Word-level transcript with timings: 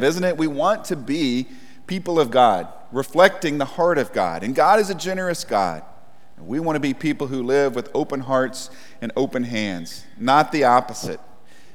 isn't 0.00 0.22
it? 0.22 0.36
We 0.36 0.46
want 0.46 0.84
to 0.86 0.96
be 0.96 1.48
people 1.88 2.20
of 2.20 2.30
God, 2.30 2.68
reflecting 2.92 3.58
the 3.58 3.64
heart 3.64 3.98
of 3.98 4.12
God. 4.12 4.44
And 4.44 4.54
God 4.54 4.78
is 4.78 4.90
a 4.90 4.94
generous 4.94 5.42
God. 5.42 5.82
We 6.38 6.60
want 6.60 6.76
to 6.76 6.80
be 6.80 6.94
people 6.94 7.26
who 7.26 7.42
live 7.42 7.74
with 7.74 7.90
open 7.94 8.20
hearts 8.20 8.70
and 9.02 9.10
open 9.16 9.42
hands, 9.42 10.04
not 10.16 10.52
the 10.52 10.62
opposite. 10.62 11.18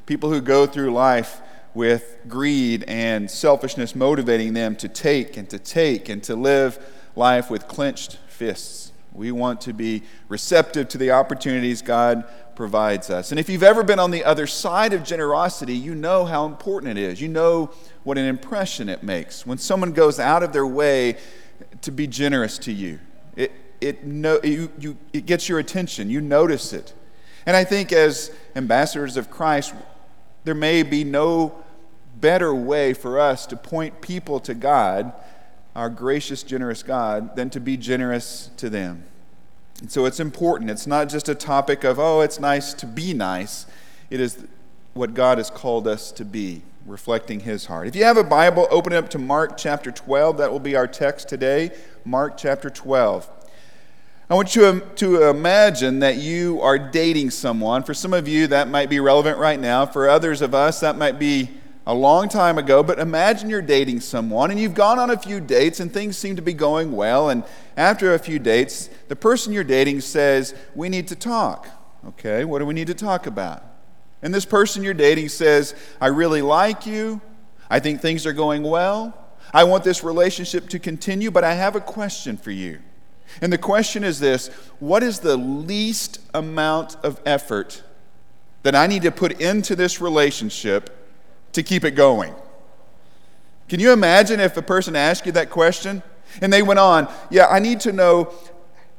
People 0.06 0.30
who 0.30 0.40
go 0.40 0.66
through 0.66 0.94
life 0.94 1.42
with 1.74 2.16
greed 2.30 2.86
and 2.88 3.30
selfishness 3.30 3.94
motivating 3.94 4.54
them 4.54 4.78
to 4.78 4.88
take 4.88 5.36
and 5.36 5.50
to 5.50 5.60
take 5.60 6.08
and 6.08 6.24
to 6.24 6.34
live 6.34 6.80
life 7.18 7.50
with 7.50 7.68
clenched 7.68 8.20
fists. 8.30 8.93
We 9.14 9.32
want 9.32 9.62
to 9.62 9.74
be 9.74 10.04
receptive 10.28 10.90
to 10.90 10.98
the 10.98 11.12
opportunities 11.12 11.82
God 11.82 12.24
provides 12.56 13.10
us. 13.10 13.32
And 13.32 13.40
if 13.40 13.50
you've 13.50 13.64
ever 13.64 13.84
been 13.84 14.00
on 14.00 14.12
the 14.12 14.24
other 14.24 14.48
side 14.48 14.94
of 14.94 15.04
generosity, 15.04 15.76
you 15.76 15.96
know 15.96 16.26
how 16.26 16.46
important 16.46 16.98
it 16.98 17.02
is. 17.02 17.22
You 17.22 17.28
know 17.28 17.72
what 18.04 18.18
an 18.18 18.26
impression 18.26 18.90
it 18.90 19.04
makes 19.04 19.46
when 19.46 19.58
someone 19.58 19.92
goes 19.92 20.20
out 20.20 20.44
of 20.44 20.54
their 20.54 20.68
way 20.68 21.18
to 21.82 21.92
be 21.92 22.08
generous 22.08 22.58
to 22.60 22.72
you. 22.72 23.00
It, 23.36 23.52
it, 23.82 24.04
no, 24.04 24.40
you, 24.44 24.72
you, 24.80 24.98
it 25.12 25.26
gets 25.26 25.48
your 25.50 25.60
attention, 25.60 26.10
you 26.10 26.22
notice 26.22 26.74
it. 26.74 26.94
And 27.46 27.56
I 27.56 27.64
think 27.64 27.92
as 27.92 28.32
ambassadors 28.56 29.18
of 29.18 29.30
Christ, 29.30 29.74
there 30.44 30.56
may 30.56 30.84
be 30.84 31.04
no 31.04 31.64
better 32.20 32.54
way 32.56 32.94
for 32.94 33.20
us 33.20 33.46
to 33.48 33.58
point 33.58 34.02
people 34.02 34.40
to 34.42 34.54
God, 34.54 35.12
our 35.76 35.90
gracious, 35.90 36.44
generous 36.44 36.84
God, 36.84 37.36
than 37.36 37.50
to 37.52 37.60
be 37.60 37.78
generous 37.78 38.50
to 38.58 38.70
them. 38.70 39.04
And 39.82 39.92
so 39.92 40.06
it's 40.06 40.20
important. 40.20 40.70
It's 40.70 40.88
not 40.88 41.10
just 41.10 41.28
a 41.28 41.36
topic 41.36 41.84
of, 41.84 42.00
oh, 42.00 42.22
it's 42.22 42.40
nice 42.40 42.74
to 42.76 42.86
be 42.86 43.14
nice. 43.14 43.66
It 44.10 44.20
is 44.20 44.46
what 44.94 45.14
God 45.14 45.40
has 45.40 45.50
called 45.50 45.88
us 45.88 46.12
to 46.14 46.24
be, 46.24 46.62
reflecting 46.86 47.40
His 47.42 47.66
heart. 47.66 47.88
If 47.88 47.96
you 47.96 48.04
have 48.04 48.18
a 48.18 48.24
Bible, 48.24 48.68
open 48.70 48.94
it 48.94 48.98
up 48.98 49.10
to 49.10 49.18
Mark 49.18 49.58
chapter 49.58 49.92
12. 49.92 50.38
That 50.38 50.52
will 50.52 50.60
be 50.60 50.76
our 50.76 50.88
text 50.88 51.28
today. 51.28 51.72
Mark 52.06 52.38
chapter 52.38 52.70
12. 52.70 53.30
I 54.30 54.36
want 54.36 54.56
you 54.56 54.82
to 54.96 55.30
imagine 55.30 56.00
that 56.00 56.18
you 56.18 56.62
are 56.62 56.80
dating 56.80 57.32
someone. 57.32 57.84
For 57.84 57.94
some 57.94 58.14
of 58.14 58.28
you, 58.28 58.48
that 58.48 58.68
might 58.70 58.90
be 58.90 59.00
relevant 59.00 59.38
right 59.38 59.60
now. 59.60 59.86
For 59.86 60.08
others 60.08 60.42
of 60.42 60.54
us, 60.54 60.80
that 60.80 60.98
might 60.98 61.20
be 61.20 61.50
a 61.86 61.94
long 61.94 62.30
time 62.30 62.58
ago, 62.58 62.82
but 62.82 63.00
imagine 63.00 63.50
you're 63.50 63.62
dating 63.62 64.00
someone 64.00 64.52
and 64.52 64.60
you've 64.60 64.74
gone 64.74 65.00
on 65.00 65.10
a 65.10 65.18
few 65.18 65.42
dates 65.42 65.80
and 65.80 65.92
things 65.92 66.18
seem 66.18 66.36
to 66.38 66.42
be 66.42 66.54
going 66.54 66.94
well. 66.94 67.30
And 67.30 67.44
after 67.76 68.14
a 68.14 68.20
few 68.20 68.40
dates, 68.40 68.90
the 69.10 69.16
person 69.16 69.52
you're 69.52 69.64
dating 69.64 70.02
says, 70.02 70.56
We 70.76 70.90
need 70.90 71.08
to 71.10 71.16
talk. 71.16 71.68
Okay, 72.08 72.46
what 72.46 72.60
do 72.60 72.66
we 72.66 72.74
need 72.74 72.88
to 72.88 72.94
talk 72.94 73.28
about? 73.28 73.64
And 74.22 74.34
this 74.34 74.46
person 74.46 74.84
you're 74.84 74.94
dating 74.94 75.30
says, 75.30 75.76
I 76.00 76.08
really 76.08 76.42
like 76.42 76.86
you. 76.86 77.22
I 77.70 77.80
think 77.80 78.02
things 78.02 78.26
are 78.26 78.34
going 78.34 78.64
well. 78.64 79.18
I 79.54 79.66
want 79.66 79.84
this 79.84 80.04
relationship 80.04 80.70
to 80.70 80.80
continue, 80.80 81.32
but 81.32 81.44
I 81.44 81.54
have 81.54 81.76
a 81.76 81.82
question 81.82 82.38
for 82.38 82.52
you. 82.52 82.80
And 83.42 83.52
the 83.52 83.58
question 83.58 84.04
is 84.04 84.20
this 84.20 84.48
What 84.80 85.04
is 85.04 85.20
the 85.20 85.36
least 85.36 86.20
amount 86.34 86.96
of 87.04 87.20
effort 87.26 87.84
that 88.64 88.76
I 88.76 88.88
need 88.88 89.02
to 89.02 89.12
put 89.12 89.42
into 89.42 89.76
this 89.76 90.00
relationship? 90.00 91.03
To 91.54 91.64
keep 91.64 91.84
it 91.84 91.92
going. 91.92 92.34
Can 93.70 93.80
you 93.80 93.92
imagine 93.92 94.40
if 94.40 94.58
a 94.58 94.62
person 94.62 94.96
asked 94.96 95.26
you 95.26 95.32
that 95.34 95.50
question 95.50 96.04
and 96.42 96.52
they 96.52 96.62
went 96.62 96.80
on, 96.80 97.12
Yeah, 97.30 97.48
I 97.48 97.60
need 97.60 97.80
to 97.82 97.92
know 97.92 98.34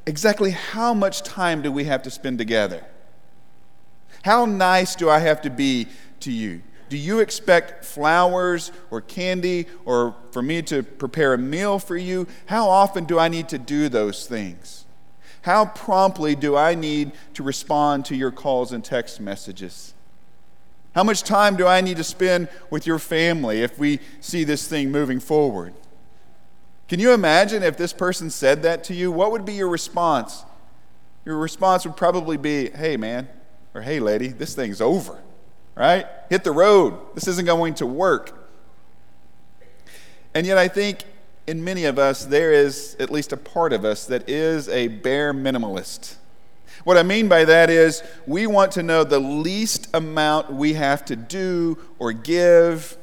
exactly 0.06 0.50
how 0.50 0.94
much 0.94 1.22
time 1.22 1.62
do 1.62 1.70
we 1.70 1.84
have 1.84 2.02
to 2.02 2.10
spend 2.10 2.38
together? 2.38 2.84
How 4.22 4.46
nice 4.46 4.94
do 4.94 5.10
I 5.10 5.18
have 5.18 5.42
to 5.42 5.50
be 5.50 5.88
to 6.20 6.32
you? 6.32 6.62
Do 6.88 6.96
you 6.96 7.20
expect 7.20 7.84
flowers 7.84 8.72
or 8.90 9.00
candy 9.00 9.66
or 9.84 10.14
for 10.32 10.42
me 10.42 10.62
to 10.62 10.82
prepare 10.82 11.34
a 11.34 11.38
meal 11.38 11.78
for 11.78 11.96
you? 11.96 12.26
How 12.46 12.68
often 12.68 13.04
do 13.04 13.18
I 13.18 13.28
need 13.28 13.48
to 13.50 13.58
do 13.58 13.88
those 13.88 14.26
things? 14.26 14.84
How 15.42 15.66
promptly 15.66 16.34
do 16.34 16.56
I 16.56 16.74
need 16.74 17.12
to 17.34 17.42
respond 17.42 18.06
to 18.06 18.16
your 18.16 18.30
calls 18.30 18.72
and 18.72 18.82
text 18.84 19.20
messages? 19.20 19.92
How 20.94 21.02
much 21.02 21.24
time 21.24 21.56
do 21.56 21.66
I 21.66 21.80
need 21.80 21.96
to 21.96 22.04
spend 22.04 22.48
with 22.70 22.86
your 22.86 22.98
family 22.98 23.62
if 23.62 23.78
we 23.78 23.98
see 24.20 24.44
this 24.44 24.68
thing 24.68 24.92
moving 24.92 25.18
forward? 25.18 25.74
Can 26.88 27.00
you 27.00 27.12
imagine 27.12 27.62
if 27.62 27.76
this 27.76 27.92
person 27.92 28.30
said 28.30 28.62
that 28.62 28.84
to 28.84 28.94
you? 28.94 29.10
What 29.10 29.32
would 29.32 29.44
be 29.44 29.54
your 29.54 29.68
response? 29.68 30.44
Your 31.24 31.38
response 31.38 31.84
would 31.84 31.96
probably 31.96 32.36
be, 32.36 32.70
hey, 32.70 32.96
man, 32.96 33.28
or 33.74 33.80
hey, 33.82 33.98
lady, 33.98 34.28
this 34.28 34.54
thing's 34.54 34.80
over, 34.80 35.18
right? 35.74 36.06
Hit 36.30 36.44
the 36.44 36.52
road. 36.52 36.98
This 37.14 37.26
isn't 37.26 37.46
going 37.46 37.74
to 37.74 37.86
work. 37.86 38.48
And 40.34 40.46
yet, 40.46 40.58
I 40.58 40.68
think 40.68 41.04
in 41.46 41.64
many 41.64 41.84
of 41.86 41.98
us, 41.98 42.24
there 42.24 42.52
is 42.52 42.96
at 43.00 43.10
least 43.10 43.32
a 43.32 43.36
part 43.36 43.72
of 43.72 43.84
us 43.84 44.06
that 44.06 44.28
is 44.28 44.68
a 44.68 44.88
bare 44.88 45.32
minimalist. 45.32 46.16
What 46.84 46.98
I 46.98 47.02
mean 47.02 47.28
by 47.28 47.46
that 47.46 47.70
is 47.70 48.02
we 48.26 48.46
want 48.46 48.72
to 48.72 48.82
know 48.82 49.04
the 49.04 49.18
least 49.18 49.88
amount 49.94 50.52
we 50.52 50.74
have 50.74 51.04
to 51.06 51.16
do 51.16 51.78
or 51.98 52.12
give, 52.12 52.98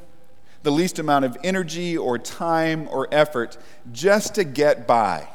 the 0.62 0.70
least 0.70 1.00
amount 1.00 1.24
of 1.24 1.36
energy 1.42 1.98
or 1.98 2.16
time 2.16 2.88
or 2.88 3.08
effort 3.10 3.58
just 3.90 4.36
to 4.36 4.44
get 4.44 4.86
by. 4.86 5.28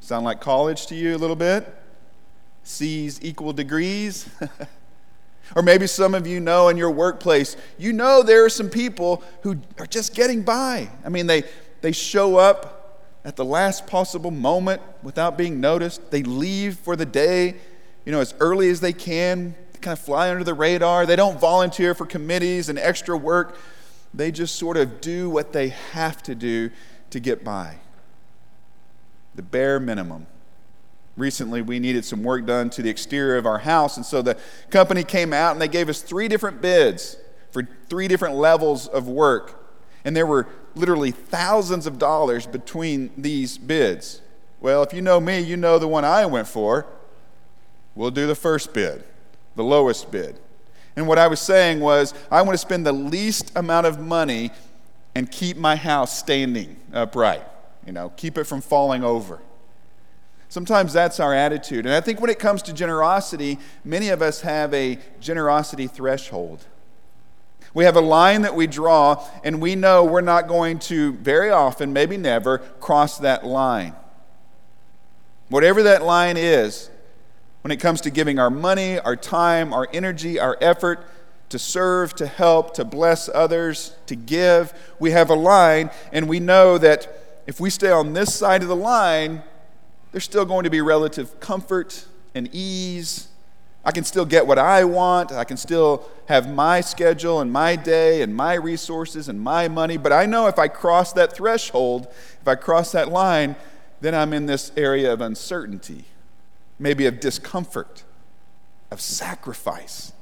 Sound 0.00 0.24
like 0.24 0.40
college 0.40 0.86
to 0.88 0.96
you 0.96 1.14
a 1.14 1.18
little 1.18 1.36
bit? 1.36 1.72
C's 2.64 3.20
equal 3.22 3.52
degrees? 3.52 4.28
or 5.56 5.62
maybe 5.62 5.86
some 5.86 6.14
of 6.14 6.26
you 6.26 6.40
know 6.40 6.68
in 6.68 6.76
your 6.76 6.90
workplace, 6.90 7.56
you 7.78 7.92
know 7.92 8.24
there 8.24 8.44
are 8.44 8.50
some 8.50 8.68
people 8.68 9.22
who 9.42 9.60
are 9.78 9.86
just 9.86 10.16
getting 10.16 10.42
by. 10.42 10.90
I 11.04 11.08
mean, 11.10 11.28
they, 11.28 11.44
they 11.80 11.92
show 11.92 12.36
up 12.36 12.79
at 13.24 13.36
the 13.36 13.44
last 13.44 13.86
possible 13.86 14.30
moment 14.30 14.82
without 15.02 15.36
being 15.36 15.60
noticed. 15.60 16.10
They 16.10 16.22
leave 16.22 16.76
for 16.78 16.96
the 16.96 17.06
day, 17.06 17.56
you 18.04 18.12
know, 18.12 18.20
as 18.20 18.34
early 18.40 18.70
as 18.70 18.80
they 18.80 18.92
can, 18.92 19.54
they 19.72 19.78
kind 19.80 19.96
of 19.96 20.02
fly 20.02 20.30
under 20.30 20.44
the 20.44 20.54
radar. 20.54 21.06
They 21.06 21.16
don't 21.16 21.38
volunteer 21.38 21.94
for 21.94 22.06
committees 22.06 22.68
and 22.68 22.78
extra 22.78 23.16
work. 23.16 23.58
They 24.14 24.30
just 24.30 24.56
sort 24.56 24.76
of 24.76 25.00
do 25.00 25.28
what 25.28 25.52
they 25.52 25.68
have 25.68 26.22
to 26.24 26.34
do 26.34 26.70
to 27.10 27.20
get 27.20 27.44
by. 27.44 27.76
The 29.34 29.42
bare 29.42 29.78
minimum. 29.78 30.26
Recently, 31.16 31.60
we 31.60 31.78
needed 31.78 32.04
some 32.04 32.22
work 32.22 32.46
done 32.46 32.70
to 32.70 32.82
the 32.82 32.88
exterior 32.88 33.36
of 33.36 33.44
our 33.44 33.58
house, 33.58 33.96
and 33.96 34.06
so 34.06 34.22
the 34.22 34.38
company 34.70 35.04
came 35.04 35.32
out 35.32 35.52
and 35.52 35.60
they 35.60 35.68
gave 35.68 35.88
us 35.88 36.00
three 36.00 36.28
different 36.28 36.62
bids 36.62 37.16
for 37.50 37.68
three 37.88 38.08
different 38.08 38.36
levels 38.36 38.86
of 38.86 39.06
work. 39.06 39.68
And 40.04 40.16
there 40.16 40.26
were 40.26 40.48
literally 40.74 41.10
thousands 41.10 41.86
of 41.86 41.98
dollars 41.98 42.46
between 42.46 43.10
these 43.16 43.58
bids. 43.58 44.22
Well, 44.60 44.82
if 44.82 44.92
you 44.92 45.02
know 45.02 45.20
me, 45.20 45.40
you 45.40 45.56
know 45.56 45.78
the 45.78 45.88
one 45.88 46.04
I 46.04 46.26
went 46.26 46.48
for. 46.48 46.86
We'll 47.94 48.10
do 48.10 48.26
the 48.26 48.34
first 48.34 48.72
bid, 48.72 49.04
the 49.56 49.64
lowest 49.64 50.10
bid. 50.10 50.38
And 50.96 51.06
what 51.06 51.18
I 51.18 51.28
was 51.28 51.40
saying 51.40 51.80
was, 51.80 52.14
I 52.30 52.42
want 52.42 52.54
to 52.54 52.58
spend 52.58 52.86
the 52.86 52.92
least 52.92 53.52
amount 53.56 53.86
of 53.86 53.98
money 53.98 54.50
and 55.14 55.30
keep 55.30 55.56
my 55.56 55.76
house 55.76 56.18
standing 56.18 56.76
upright, 56.92 57.42
you 57.86 57.92
know, 57.92 58.10
keep 58.16 58.38
it 58.38 58.44
from 58.44 58.60
falling 58.60 59.02
over. 59.02 59.40
Sometimes 60.48 60.92
that's 60.92 61.20
our 61.20 61.32
attitude. 61.32 61.86
And 61.86 61.94
I 61.94 62.00
think 62.00 62.20
when 62.20 62.30
it 62.30 62.38
comes 62.38 62.62
to 62.62 62.72
generosity, 62.72 63.58
many 63.84 64.08
of 64.08 64.20
us 64.20 64.40
have 64.40 64.74
a 64.74 64.98
generosity 65.20 65.86
threshold. 65.86 66.64
We 67.72 67.84
have 67.84 67.96
a 67.96 68.00
line 68.00 68.42
that 68.42 68.54
we 68.54 68.66
draw, 68.66 69.24
and 69.44 69.60
we 69.60 69.76
know 69.76 70.04
we're 70.04 70.20
not 70.20 70.48
going 70.48 70.80
to 70.80 71.12
very 71.14 71.50
often, 71.50 71.92
maybe 71.92 72.16
never, 72.16 72.58
cross 72.58 73.18
that 73.18 73.46
line. 73.46 73.94
Whatever 75.48 75.82
that 75.84 76.02
line 76.02 76.36
is, 76.36 76.90
when 77.62 77.70
it 77.70 77.76
comes 77.76 78.00
to 78.02 78.10
giving 78.10 78.38
our 78.38 78.50
money, 78.50 78.98
our 78.98 79.16
time, 79.16 79.72
our 79.72 79.86
energy, 79.92 80.40
our 80.40 80.56
effort 80.60 81.06
to 81.50 81.58
serve, 81.58 82.14
to 82.14 82.26
help, 82.26 82.74
to 82.74 82.84
bless 82.84 83.28
others, 83.28 83.94
to 84.06 84.16
give, 84.16 84.72
we 84.98 85.10
have 85.10 85.30
a 85.30 85.34
line, 85.34 85.90
and 86.12 86.28
we 86.28 86.40
know 86.40 86.78
that 86.78 87.42
if 87.46 87.60
we 87.60 87.70
stay 87.70 87.90
on 87.90 88.12
this 88.12 88.34
side 88.34 88.62
of 88.62 88.68
the 88.68 88.76
line, 88.76 89.42
there's 90.12 90.24
still 90.24 90.44
going 90.44 90.64
to 90.64 90.70
be 90.70 90.80
relative 90.80 91.38
comfort 91.40 92.06
and 92.34 92.48
ease 92.52 93.28
I 93.84 93.92
can 93.92 94.04
still 94.04 94.26
get 94.26 94.46
what 94.46 94.58
I 94.58 94.84
want. 94.84 95.32
I 95.32 95.44
can 95.44 95.56
still 95.56 96.08
have 96.26 96.52
my 96.52 96.82
schedule 96.82 97.40
and 97.40 97.50
my 97.50 97.76
day 97.76 98.20
and 98.20 98.34
my 98.34 98.54
resources 98.54 99.28
and 99.28 99.40
my 99.40 99.68
money. 99.68 99.96
But 99.96 100.12
I 100.12 100.26
know 100.26 100.48
if 100.48 100.58
I 100.58 100.68
cross 100.68 101.12
that 101.14 101.32
threshold, 101.32 102.06
if 102.40 102.46
I 102.46 102.56
cross 102.56 102.92
that 102.92 103.10
line, 103.10 103.56
then 104.00 104.14
I'm 104.14 104.32
in 104.32 104.46
this 104.46 104.70
area 104.76 105.12
of 105.12 105.20
uncertainty, 105.20 106.04
maybe 106.78 107.06
of 107.06 107.20
discomfort, 107.20 108.04
of 108.90 109.00
sacrifice. 109.00 110.12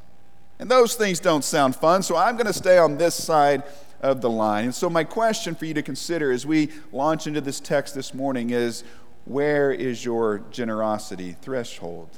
And 0.60 0.70
those 0.70 0.94
things 0.94 1.20
don't 1.20 1.44
sound 1.44 1.76
fun, 1.76 2.02
so 2.02 2.16
I'm 2.16 2.36
going 2.36 2.46
to 2.46 2.52
stay 2.52 2.78
on 2.78 2.96
this 2.96 3.14
side 3.14 3.62
of 4.00 4.20
the 4.20 4.30
line. 4.30 4.66
And 4.66 4.74
so, 4.74 4.88
my 4.88 5.04
question 5.04 5.54
for 5.54 5.64
you 5.66 5.74
to 5.74 5.82
consider 5.82 6.30
as 6.32 6.46
we 6.46 6.70
launch 6.92 7.26
into 7.26 7.40
this 7.40 7.60
text 7.60 7.94
this 7.94 8.14
morning 8.14 8.50
is 8.50 8.84
where 9.24 9.72
is 9.72 10.04
your 10.04 10.42
generosity 10.50 11.36
threshold? 11.40 12.08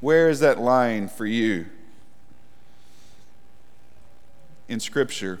Where 0.00 0.28
is 0.28 0.40
that 0.40 0.60
line 0.60 1.08
for 1.08 1.26
you? 1.26 1.66
In 4.68 4.80
Scripture, 4.80 5.40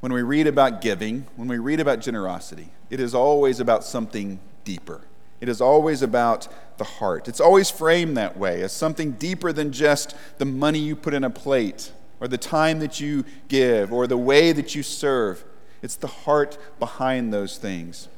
when 0.00 0.12
we 0.12 0.22
read 0.22 0.46
about 0.46 0.80
giving, 0.80 1.26
when 1.36 1.48
we 1.48 1.58
read 1.58 1.80
about 1.80 2.00
generosity, 2.00 2.68
it 2.88 3.00
is 3.00 3.14
always 3.14 3.60
about 3.60 3.84
something 3.84 4.38
deeper. 4.64 5.02
It 5.40 5.48
is 5.48 5.60
always 5.60 6.02
about 6.02 6.48
the 6.78 6.84
heart. 6.84 7.28
It's 7.28 7.40
always 7.40 7.70
framed 7.70 8.16
that 8.16 8.36
way 8.36 8.62
as 8.62 8.72
something 8.72 9.12
deeper 9.12 9.52
than 9.52 9.72
just 9.72 10.14
the 10.38 10.44
money 10.44 10.78
you 10.78 10.96
put 10.96 11.14
in 11.14 11.24
a 11.24 11.30
plate 11.30 11.92
or 12.20 12.28
the 12.28 12.38
time 12.38 12.78
that 12.80 13.00
you 13.00 13.24
give 13.48 13.92
or 13.92 14.06
the 14.06 14.16
way 14.16 14.52
that 14.52 14.74
you 14.74 14.82
serve. 14.82 15.44
It's 15.82 15.96
the 15.96 16.06
heart 16.06 16.58
behind 16.78 17.32
those 17.32 17.58
things. 17.58 18.08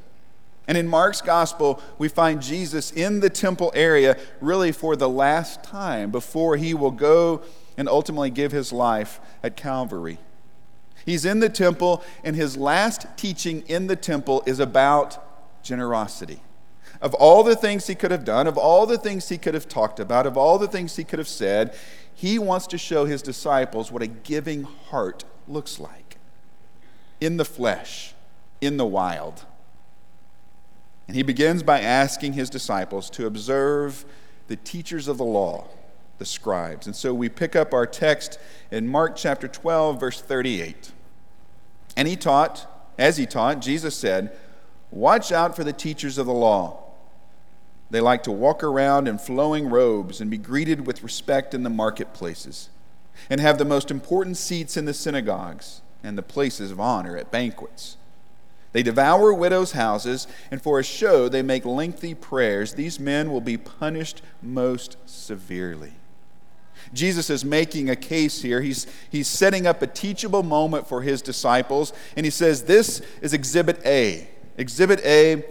And 0.71 0.77
in 0.77 0.87
Mark's 0.87 1.19
gospel, 1.19 1.81
we 1.97 2.07
find 2.07 2.41
Jesus 2.41 2.93
in 2.93 3.19
the 3.19 3.29
temple 3.29 3.73
area 3.75 4.15
really 4.39 4.71
for 4.71 4.95
the 4.95 5.09
last 5.09 5.65
time 5.65 6.11
before 6.11 6.55
he 6.55 6.73
will 6.73 6.91
go 6.91 7.41
and 7.75 7.89
ultimately 7.89 8.29
give 8.29 8.53
his 8.53 8.71
life 8.71 9.19
at 9.43 9.57
Calvary. 9.57 10.17
He's 11.05 11.25
in 11.25 11.41
the 11.41 11.49
temple, 11.49 12.01
and 12.23 12.37
his 12.37 12.55
last 12.55 13.05
teaching 13.17 13.65
in 13.67 13.87
the 13.87 13.97
temple 13.97 14.43
is 14.45 14.61
about 14.61 15.61
generosity. 15.61 16.39
Of 17.01 17.13
all 17.15 17.43
the 17.43 17.57
things 17.57 17.87
he 17.87 17.93
could 17.95 18.11
have 18.11 18.23
done, 18.23 18.47
of 18.47 18.57
all 18.57 18.85
the 18.85 18.97
things 18.97 19.27
he 19.27 19.37
could 19.37 19.55
have 19.55 19.67
talked 19.67 19.99
about, 19.99 20.25
of 20.25 20.37
all 20.37 20.57
the 20.57 20.69
things 20.69 20.95
he 20.95 21.03
could 21.03 21.19
have 21.19 21.27
said, 21.27 21.75
he 22.13 22.39
wants 22.39 22.65
to 22.67 22.77
show 22.77 23.03
his 23.03 23.21
disciples 23.21 23.91
what 23.91 24.03
a 24.03 24.07
giving 24.07 24.63
heart 24.63 25.25
looks 25.49 25.81
like 25.81 26.15
in 27.19 27.35
the 27.35 27.43
flesh, 27.43 28.13
in 28.61 28.77
the 28.77 28.85
wild. 28.85 29.43
And 31.11 31.17
he 31.17 31.23
begins 31.23 31.61
by 31.61 31.81
asking 31.81 32.31
his 32.31 32.49
disciples 32.49 33.09
to 33.09 33.25
observe 33.25 34.05
the 34.47 34.55
teachers 34.55 35.09
of 35.09 35.17
the 35.17 35.25
law, 35.25 35.67
the 36.19 36.25
scribes. 36.25 36.87
And 36.87 36.95
so 36.95 37.13
we 37.13 37.27
pick 37.27 37.53
up 37.53 37.73
our 37.73 37.85
text 37.85 38.39
in 38.71 38.87
Mark 38.87 39.17
chapter 39.17 39.49
12, 39.49 39.99
verse 39.99 40.21
38. 40.21 40.93
And 41.97 42.07
he 42.07 42.15
taught, 42.15 42.65
as 42.97 43.17
he 43.17 43.25
taught, 43.25 43.59
Jesus 43.59 43.93
said, 43.93 44.31
Watch 44.89 45.33
out 45.33 45.53
for 45.53 45.65
the 45.65 45.73
teachers 45.73 46.17
of 46.17 46.27
the 46.27 46.33
law. 46.33 46.81
They 47.89 47.99
like 47.99 48.23
to 48.23 48.31
walk 48.31 48.63
around 48.63 49.09
in 49.09 49.17
flowing 49.17 49.69
robes 49.69 50.21
and 50.21 50.31
be 50.31 50.37
greeted 50.37 50.87
with 50.87 51.03
respect 51.03 51.53
in 51.53 51.63
the 51.63 51.69
marketplaces, 51.69 52.69
and 53.29 53.41
have 53.41 53.57
the 53.57 53.65
most 53.65 53.91
important 53.91 54.37
seats 54.37 54.77
in 54.77 54.85
the 54.85 54.93
synagogues 54.93 55.81
and 56.05 56.17
the 56.17 56.23
places 56.23 56.71
of 56.71 56.79
honor 56.79 57.17
at 57.17 57.31
banquets. 57.31 57.97
They 58.73 58.83
devour 58.83 59.33
widows' 59.33 59.73
houses, 59.73 60.27
and 60.49 60.61
for 60.61 60.79
a 60.79 60.83
show 60.83 61.27
they 61.27 61.41
make 61.41 61.65
lengthy 61.65 62.13
prayers. 62.13 62.73
These 62.73 62.99
men 62.99 63.31
will 63.31 63.41
be 63.41 63.57
punished 63.57 64.21
most 64.41 64.97
severely. 65.05 65.93
Jesus 66.93 67.29
is 67.29 67.45
making 67.45 67.89
a 67.89 67.95
case 67.95 68.41
here. 68.41 68.61
He's, 68.61 68.87
he's 69.09 69.27
setting 69.27 69.67
up 69.67 69.81
a 69.81 69.87
teachable 69.87 70.43
moment 70.43 70.87
for 70.87 71.01
his 71.01 71.21
disciples, 71.21 71.93
and 72.15 72.25
he 72.25 72.29
says, 72.29 72.63
This 72.63 73.01
is 73.21 73.33
Exhibit 73.33 73.85
A. 73.85 74.29
Exhibit 74.57 74.99
A 75.05 75.45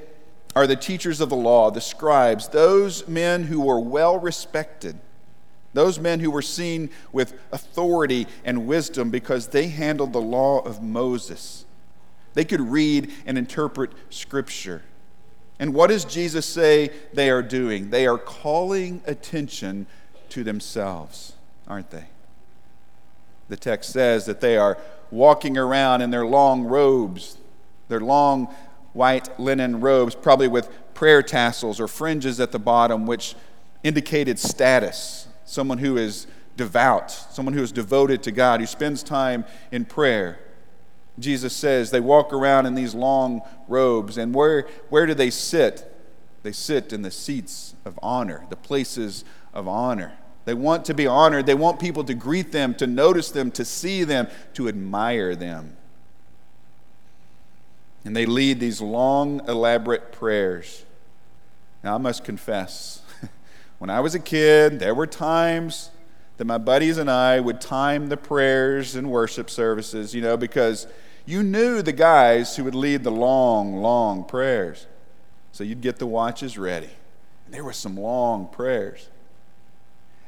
are 0.56 0.66
the 0.66 0.76
teachers 0.76 1.20
of 1.20 1.28
the 1.28 1.36
law, 1.36 1.70
the 1.70 1.80
scribes, 1.80 2.48
those 2.48 3.06
men 3.06 3.44
who 3.44 3.60
were 3.60 3.78
well 3.78 4.18
respected, 4.18 4.98
those 5.72 5.98
men 5.98 6.20
who 6.20 6.30
were 6.30 6.42
seen 6.42 6.90
with 7.12 7.34
authority 7.52 8.26
and 8.44 8.66
wisdom 8.66 9.10
because 9.10 9.48
they 9.48 9.68
handled 9.68 10.12
the 10.12 10.20
law 10.20 10.60
of 10.60 10.82
Moses. 10.82 11.64
They 12.34 12.44
could 12.44 12.60
read 12.60 13.12
and 13.26 13.36
interpret 13.36 13.90
Scripture. 14.10 14.82
And 15.58 15.74
what 15.74 15.88
does 15.90 16.04
Jesus 16.04 16.46
say 16.46 16.90
they 17.12 17.28
are 17.30 17.42
doing? 17.42 17.90
They 17.90 18.06
are 18.06 18.18
calling 18.18 19.02
attention 19.06 19.86
to 20.30 20.42
themselves, 20.42 21.34
aren't 21.68 21.90
they? 21.90 22.06
The 23.48 23.56
text 23.56 23.92
says 23.92 24.26
that 24.26 24.40
they 24.40 24.56
are 24.56 24.78
walking 25.10 25.58
around 25.58 26.02
in 26.02 26.10
their 26.10 26.24
long 26.24 26.62
robes, 26.64 27.36
their 27.88 28.00
long 28.00 28.46
white 28.92 29.38
linen 29.38 29.80
robes, 29.80 30.14
probably 30.14 30.48
with 30.48 30.70
prayer 30.94 31.22
tassels 31.22 31.80
or 31.80 31.88
fringes 31.88 32.40
at 32.40 32.52
the 32.52 32.58
bottom, 32.58 33.06
which 33.06 33.34
indicated 33.82 34.38
status. 34.38 35.26
Someone 35.44 35.78
who 35.78 35.96
is 35.96 36.26
devout, 36.56 37.10
someone 37.10 37.54
who 37.54 37.62
is 37.62 37.72
devoted 37.72 38.22
to 38.22 38.30
God, 38.30 38.60
who 38.60 38.66
spends 38.66 39.02
time 39.02 39.44
in 39.72 39.84
prayer. 39.84 40.38
Jesus 41.20 41.54
says 41.54 41.90
they 41.90 42.00
walk 42.00 42.32
around 42.32 42.66
in 42.66 42.74
these 42.74 42.94
long 42.94 43.42
robes, 43.68 44.18
and 44.18 44.34
where, 44.34 44.66
where 44.88 45.06
do 45.06 45.14
they 45.14 45.30
sit? 45.30 45.86
They 46.42 46.52
sit 46.52 46.92
in 46.92 47.02
the 47.02 47.10
seats 47.10 47.74
of 47.84 47.98
honor, 48.02 48.46
the 48.48 48.56
places 48.56 49.24
of 49.52 49.68
honor. 49.68 50.14
They 50.46 50.54
want 50.54 50.84
to 50.86 50.94
be 50.94 51.06
honored. 51.06 51.46
They 51.46 51.54
want 51.54 51.78
people 51.78 52.02
to 52.04 52.14
greet 52.14 52.50
them, 52.50 52.74
to 52.74 52.86
notice 52.86 53.30
them, 53.30 53.50
to 53.52 53.64
see 53.64 54.04
them, 54.04 54.28
to 54.54 54.68
admire 54.68 55.36
them. 55.36 55.76
And 58.04 58.16
they 58.16 58.24
lead 58.24 58.60
these 58.60 58.80
long, 58.80 59.42
elaborate 59.46 60.12
prayers. 60.12 60.84
Now, 61.84 61.94
I 61.94 61.98
must 61.98 62.24
confess, 62.24 63.02
when 63.78 63.90
I 63.90 64.00
was 64.00 64.14
a 64.14 64.18
kid, 64.18 64.80
there 64.80 64.94
were 64.94 65.06
times 65.06 65.90
that 66.38 66.46
my 66.46 66.56
buddies 66.56 66.96
and 66.96 67.10
I 67.10 67.38
would 67.38 67.60
time 67.60 68.08
the 68.08 68.16
prayers 68.16 68.96
and 68.96 69.10
worship 69.10 69.50
services, 69.50 70.14
you 70.14 70.22
know, 70.22 70.38
because 70.38 70.86
you 71.26 71.42
knew 71.42 71.82
the 71.82 71.92
guys 71.92 72.56
who 72.56 72.64
would 72.64 72.74
lead 72.74 73.04
the 73.04 73.10
long, 73.10 73.76
long 73.76 74.24
prayers. 74.24 74.86
So 75.52 75.64
you'd 75.64 75.80
get 75.80 75.98
the 75.98 76.06
watches 76.06 76.56
ready. 76.58 76.90
And 77.44 77.54
there 77.54 77.64
were 77.64 77.72
some 77.72 77.96
long 77.96 78.48
prayers. 78.48 79.08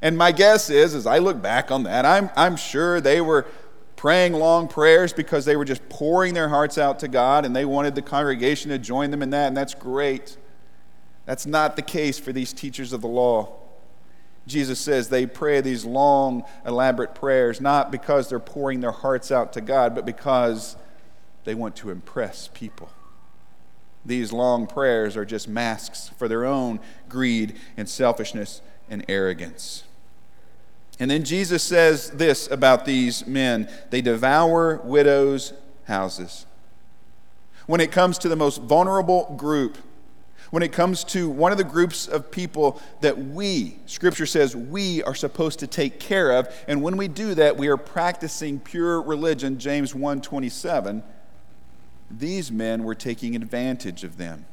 And 0.00 0.18
my 0.18 0.32
guess 0.32 0.68
is, 0.68 0.94
as 0.94 1.06
I 1.06 1.18
look 1.18 1.40
back 1.40 1.70
on 1.70 1.84
that, 1.84 2.04
I'm, 2.04 2.30
I'm 2.36 2.56
sure 2.56 3.00
they 3.00 3.20
were 3.20 3.46
praying 3.94 4.32
long 4.32 4.66
prayers 4.66 5.12
because 5.12 5.44
they 5.44 5.54
were 5.54 5.64
just 5.64 5.88
pouring 5.88 6.34
their 6.34 6.48
hearts 6.48 6.76
out 6.76 6.98
to 6.98 7.08
God 7.08 7.44
and 7.44 7.54
they 7.54 7.64
wanted 7.64 7.94
the 7.94 8.02
congregation 8.02 8.70
to 8.70 8.78
join 8.78 9.12
them 9.12 9.22
in 9.22 9.30
that, 9.30 9.46
and 9.46 9.56
that's 9.56 9.74
great. 9.74 10.36
That's 11.24 11.46
not 11.46 11.76
the 11.76 11.82
case 11.82 12.18
for 12.18 12.32
these 12.32 12.52
teachers 12.52 12.92
of 12.92 13.00
the 13.00 13.06
law. 13.08 13.56
Jesus 14.48 14.80
says 14.80 15.08
they 15.08 15.24
pray 15.24 15.60
these 15.60 15.84
long, 15.84 16.42
elaborate 16.66 17.14
prayers 17.14 17.60
not 17.60 17.92
because 17.92 18.28
they're 18.28 18.40
pouring 18.40 18.80
their 18.80 18.90
hearts 18.90 19.30
out 19.30 19.52
to 19.52 19.60
God, 19.60 19.94
but 19.94 20.04
because 20.04 20.74
they 21.44 21.54
want 21.54 21.76
to 21.76 21.90
impress 21.90 22.48
people. 22.48 22.90
These 24.04 24.32
long 24.32 24.66
prayers 24.66 25.16
are 25.16 25.24
just 25.24 25.48
masks 25.48 26.10
for 26.18 26.28
their 26.28 26.44
own 26.44 26.80
greed 27.08 27.56
and 27.76 27.88
selfishness 27.88 28.60
and 28.90 29.04
arrogance. 29.08 29.84
And 30.98 31.10
then 31.10 31.24
Jesus 31.24 31.62
says 31.62 32.10
this 32.10 32.50
about 32.50 32.84
these 32.84 33.26
men 33.26 33.68
they 33.90 34.00
devour 34.00 34.76
widows' 34.84 35.52
houses. 35.84 36.46
When 37.66 37.80
it 37.80 37.92
comes 37.92 38.18
to 38.18 38.28
the 38.28 38.36
most 38.36 38.60
vulnerable 38.62 39.34
group, 39.36 39.78
when 40.50 40.62
it 40.62 40.72
comes 40.72 41.02
to 41.04 41.30
one 41.30 41.50
of 41.50 41.58
the 41.58 41.64
groups 41.64 42.06
of 42.06 42.30
people 42.30 42.80
that 43.00 43.16
we, 43.16 43.78
Scripture 43.86 44.26
says, 44.26 44.54
we 44.54 45.02
are 45.04 45.14
supposed 45.14 45.60
to 45.60 45.66
take 45.66 45.98
care 45.98 46.32
of, 46.32 46.54
and 46.68 46.82
when 46.82 46.98
we 46.98 47.08
do 47.08 47.34
that, 47.34 47.56
we 47.56 47.68
are 47.68 47.78
practicing 47.78 48.60
pure 48.60 49.00
religion, 49.00 49.58
James 49.58 49.94
1:27. 49.94 51.02
These 52.12 52.52
men 52.52 52.84
were 52.84 52.94
taking 52.94 53.34
advantage 53.34 54.04
of 54.04 54.18
them. 54.18 54.44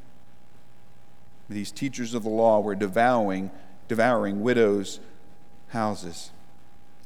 These 1.50 1.72
teachers 1.72 2.14
of 2.14 2.24
the 2.24 2.30
law 2.30 2.60
were 2.60 2.76
devouring, 2.76 3.52
devouring 3.88 4.42
widows' 4.42 5.00
houses. 5.70 6.32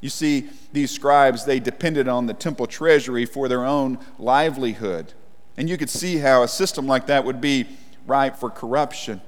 You 0.02 0.10
see, 0.10 0.50
these 0.74 0.92
scribes, 0.92 1.46
they 1.46 1.60
depended 1.60 2.08
on 2.08 2.26
the 2.28 2.34
temple 2.34 2.68
treasury 2.68 3.26
for 3.26 3.48
their 3.48 3.64
own 3.64 3.98
livelihood. 4.20 5.14
And 5.56 5.70
you 5.70 5.78
could 5.78 5.90
see 5.90 6.18
how 6.18 6.44
a 6.44 6.48
system 6.48 6.88
like 6.88 7.08
that 7.08 7.24
would 7.24 7.40
be 7.40 7.68
ripe 8.06 8.36
for 8.36 8.50
corruption. 8.50 9.22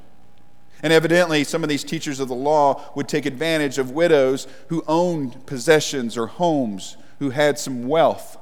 And 0.83 0.91
evidently, 0.91 1.43
some 1.43 1.63
of 1.63 1.69
these 1.69 1.83
teachers 1.83 2.19
of 2.19 2.27
the 2.27 2.35
law 2.35 2.91
would 2.93 3.07
take 3.07 3.25
advantage 3.25 3.77
of 3.77 3.91
widows 3.91 4.47
who 4.67 4.83
owned 4.87 5.45
possessions 5.45 6.17
or 6.17 6.27
homes, 6.27 6.97
who 7.19 7.29
had 7.29 7.57
some 7.57 7.87
wealth. 7.87 8.37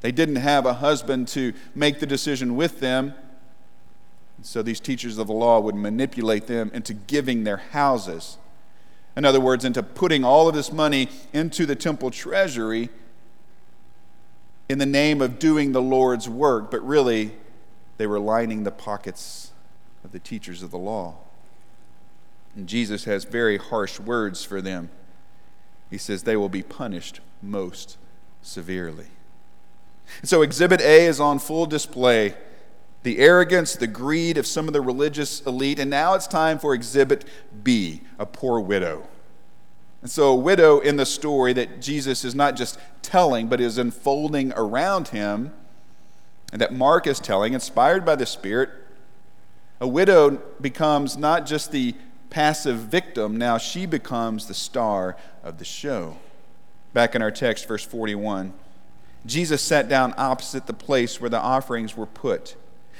They 0.00 0.12
didn't 0.12 0.36
have 0.36 0.64
a 0.64 0.74
husband 0.74 1.28
to 1.28 1.52
make 1.74 2.00
the 2.00 2.06
decision 2.06 2.56
with 2.56 2.80
them. 2.80 3.14
So 4.42 4.62
these 4.62 4.80
teachers 4.80 5.18
of 5.18 5.26
the 5.26 5.32
law 5.32 5.58
would 5.58 5.74
manipulate 5.74 6.46
them 6.46 6.70
into 6.72 6.94
giving 6.94 7.44
their 7.44 7.56
houses 7.56 8.38
in 9.18 9.24
other 9.24 9.40
words, 9.40 9.64
into 9.64 9.82
putting 9.82 10.22
all 10.22 10.46
of 10.46 10.54
this 10.54 10.70
money 10.70 11.08
into 11.32 11.66
the 11.66 11.74
temple 11.74 12.12
treasury 12.12 12.88
in 14.68 14.78
the 14.78 14.86
name 14.86 15.20
of 15.20 15.40
doing 15.40 15.72
the 15.72 15.82
Lord's 15.82 16.28
work, 16.28 16.70
but 16.70 16.86
really 16.86 17.32
they 17.96 18.06
were 18.06 18.20
lining 18.20 18.62
the 18.62 18.70
pockets 18.70 19.50
of 20.04 20.12
the 20.12 20.20
teachers 20.20 20.62
of 20.62 20.70
the 20.70 20.78
law. 20.78 21.16
And 22.54 22.68
Jesus 22.68 23.06
has 23.06 23.24
very 23.24 23.56
harsh 23.56 23.98
words 23.98 24.44
for 24.44 24.60
them. 24.60 24.88
He 25.90 25.98
says 25.98 26.22
they 26.22 26.36
will 26.36 26.48
be 26.48 26.62
punished 26.62 27.18
most 27.42 27.96
severely. 28.40 29.08
And 30.20 30.28
so, 30.28 30.42
Exhibit 30.42 30.80
A 30.80 31.06
is 31.06 31.20
on 31.20 31.38
full 31.38 31.66
display 31.66 32.34
the 33.02 33.18
arrogance, 33.18 33.74
the 33.74 33.86
greed 33.86 34.36
of 34.36 34.46
some 34.46 34.66
of 34.66 34.72
the 34.72 34.80
religious 34.80 35.40
elite. 35.42 35.78
And 35.78 35.90
now 35.90 36.14
it's 36.14 36.26
time 36.26 36.58
for 36.58 36.74
exhibit 36.74 37.24
B 37.62 38.02
a 38.18 38.26
poor 38.26 38.60
widow. 38.60 39.08
And 40.02 40.10
so, 40.10 40.28
a 40.28 40.36
widow 40.36 40.80
in 40.80 40.96
the 40.96 41.06
story 41.06 41.52
that 41.54 41.80
Jesus 41.80 42.24
is 42.24 42.34
not 42.34 42.56
just 42.56 42.78
telling, 43.02 43.48
but 43.48 43.60
is 43.60 43.78
unfolding 43.78 44.52
around 44.56 45.08
him, 45.08 45.52
and 46.52 46.60
that 46.60 46.72
Mark 46.72 47.06
is 47.06 47.20
telling, 47.20 47.52
inspired 47.52 48.04
by 48.04 48.16
the 48.16 48.26
Spirit, 48.26 48.70
a 49.80 49.88
widow 49.88 50.42
becomes 50.60 51.16
not 51.16 51.46
just 51.46 51.72
the 51.72 51.94
passive 52.30 52.78
victim, 52.78 53.36
now 53.36 53.58
she 53.58 53.86
becomes 53.86 54.46
the 54.46 54.54
star 54.54 55.16
of 55.42 55.58
the 55.58 55.64
show. 55.64 56.16
Back 56.92 57.14
in 57.14 57.22
our 57.22 57.30
text, 57.30 57.66
verse 57.66 57.84
41, 57.84 58.52
Jesus 59.26 59.62
sat 59.62 59.88
down 59.88 60.14
opposite 60.16 60.66
the 60.66 60.72
place 60.72 61.20
where 61.20 61.30
the 61.30 61.38
offerings 61.38 61.96
were 61.96 62.06
put 62.06 62.56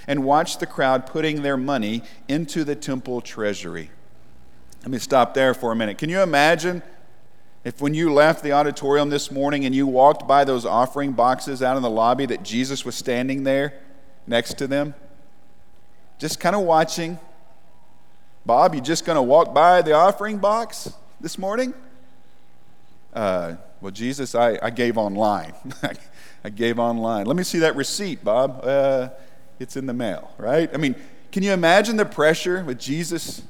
and 0.07 0.25
watched 0.25 0.61
the 0.61 0.67
crowd 0.67 1.07
putting 1.07 1.43
their 1.43 1.57
money 1.57 2.03
into 2.27 2.65
the 2.65 2.75
temple 2.75 3.21
treasury. 3.21 3.91
Let 4.83 4.91
me 4.91 4.99
stop 4.99 5.35
there 5.35 5.55
for 5.55 5.73
a 5.73 5.77
minute. 5.77 5.99
Can 5.99 6.09
you 6.09 6.21
imagine 6.21 6.83
if 7.65 7.81
when 7.81 7.95
you 7.95 8.13
left 8.13 8.43
the 8.43 8.53
auditorium 8.53 9.11
this 9.11 9.31
morning 9.31 9.65
and 9.65 9.75
you 9.75 9.87
walked 9.87 10.27
by 10.27 10.45
those 10.45 10.65
offering 10.65 11.13
boxes 11.13 11.63
out 11.63 11.77
in 11.77 11.83
the 11.83 11.91
lobby 11.91 12.27
that 12.27 12.43
Jesus 12.43 12.85
was 12.85 12.95
standing 12.95 13.45
there 13.45 13.75
next 14.27 14.55
to 14.59 14.67
them? 14.67 14.95
Just 16.19 16.41
kind 16.41 16.57
of 16.57 16.63
watching. 16.63 17.19
Bob, 18.47 18.75
you 18.75 18.81
just 18.81 19.05
going 19.05 19.17
to 19.17 19.23
walk 19.23 19.53
by 19.53 19.83
the 19.83 19.93
offering 19.93 20.39
box 20.39 20.93
this 21.21 21.37
morning? 21.37 21.75
Uh, 23.13 23.57
well, 23.81 23.93
Jesus, 23.93 24.35
I, 24.35 24.59
I 24.63 24.71
gave 24.71 24.99
online. 24.99 25.55
I 26.45 26.51
gave 26.51 26.79
online. 26.79 27.27
Let 27.27 27.37
me 27.37 27.45
see 27.45 27.61
that 27.61 27.77
receipt, 27.77 28.25
Bob. 28.25 28.61
Uh, 28.65 29.11
it's 29.59 29.77
in 29.77 29.87
the 29.87 29.93
mail, 29.93 30.33
right? 30.39 30.71
I 30.73 30.77
mean, 30.77 30.95
can 31.33 31.43
you 31.43 31.53
imagine 31.53 31.97
the 31.97 32.05
pressure 32.05 32.65
with 32.65 32.79
Jesus 32.79 33.43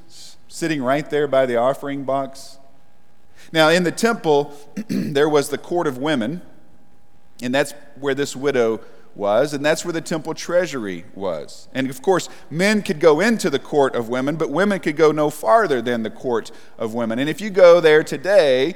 sitting 0.47 0.81
right 0.83 1.09
there 1.09 1.27
by 1.27 1.45
the 1.45 1.55
offering 1.55 2.03
box? 2.03 2.57
Now, 3.51 3.69
in 3.69 3.83
the 3.83 3.91
temple, 3.91 4.53
there 4.87 5.29
was 5.29 5.49
the 5.49 5.57
court 5.57 5.87
of 5.87 5.97
women, 5.97 6.41
and 7.41 7.53
that's 7.53 7.73
where 7.99 8.13
this 8.13 8.35
widow 8.35 8.81
was, 9.15 9.53
and 9.53 9.65
that's 9.65 9.83
where 9.83 9.93
the 9.93 10.01
temple 10.01 10.33
treasury 10.33 11.05
was. 11.15 11.67
And 11.73 11.89
of 11.89 12.01
course, 12.01 12.29
men 12.49 12.81
could 12.81 12.99
go 12.99 13.19
into 13.19 13.49
the 13.49 13.59
court 13.59 13.95
of 13.95 14.09
women, 14.09 14.35
but 14.35 14.49
women 14.49 14.79
could 14.79 14.95
go 14.95 15.11
no 15.11 15.29
farther 15.29 15.81
than 15.81 16.03
the 16.03 16.09
court 16.09 16.51
of 16.77 16.93
women. 16.93 17.19
And 17.19 17.29
if 17.29 17.41
you 17.41 17.49
go 17.49 17.79
there 17.81 18.03
today 18.03 18.75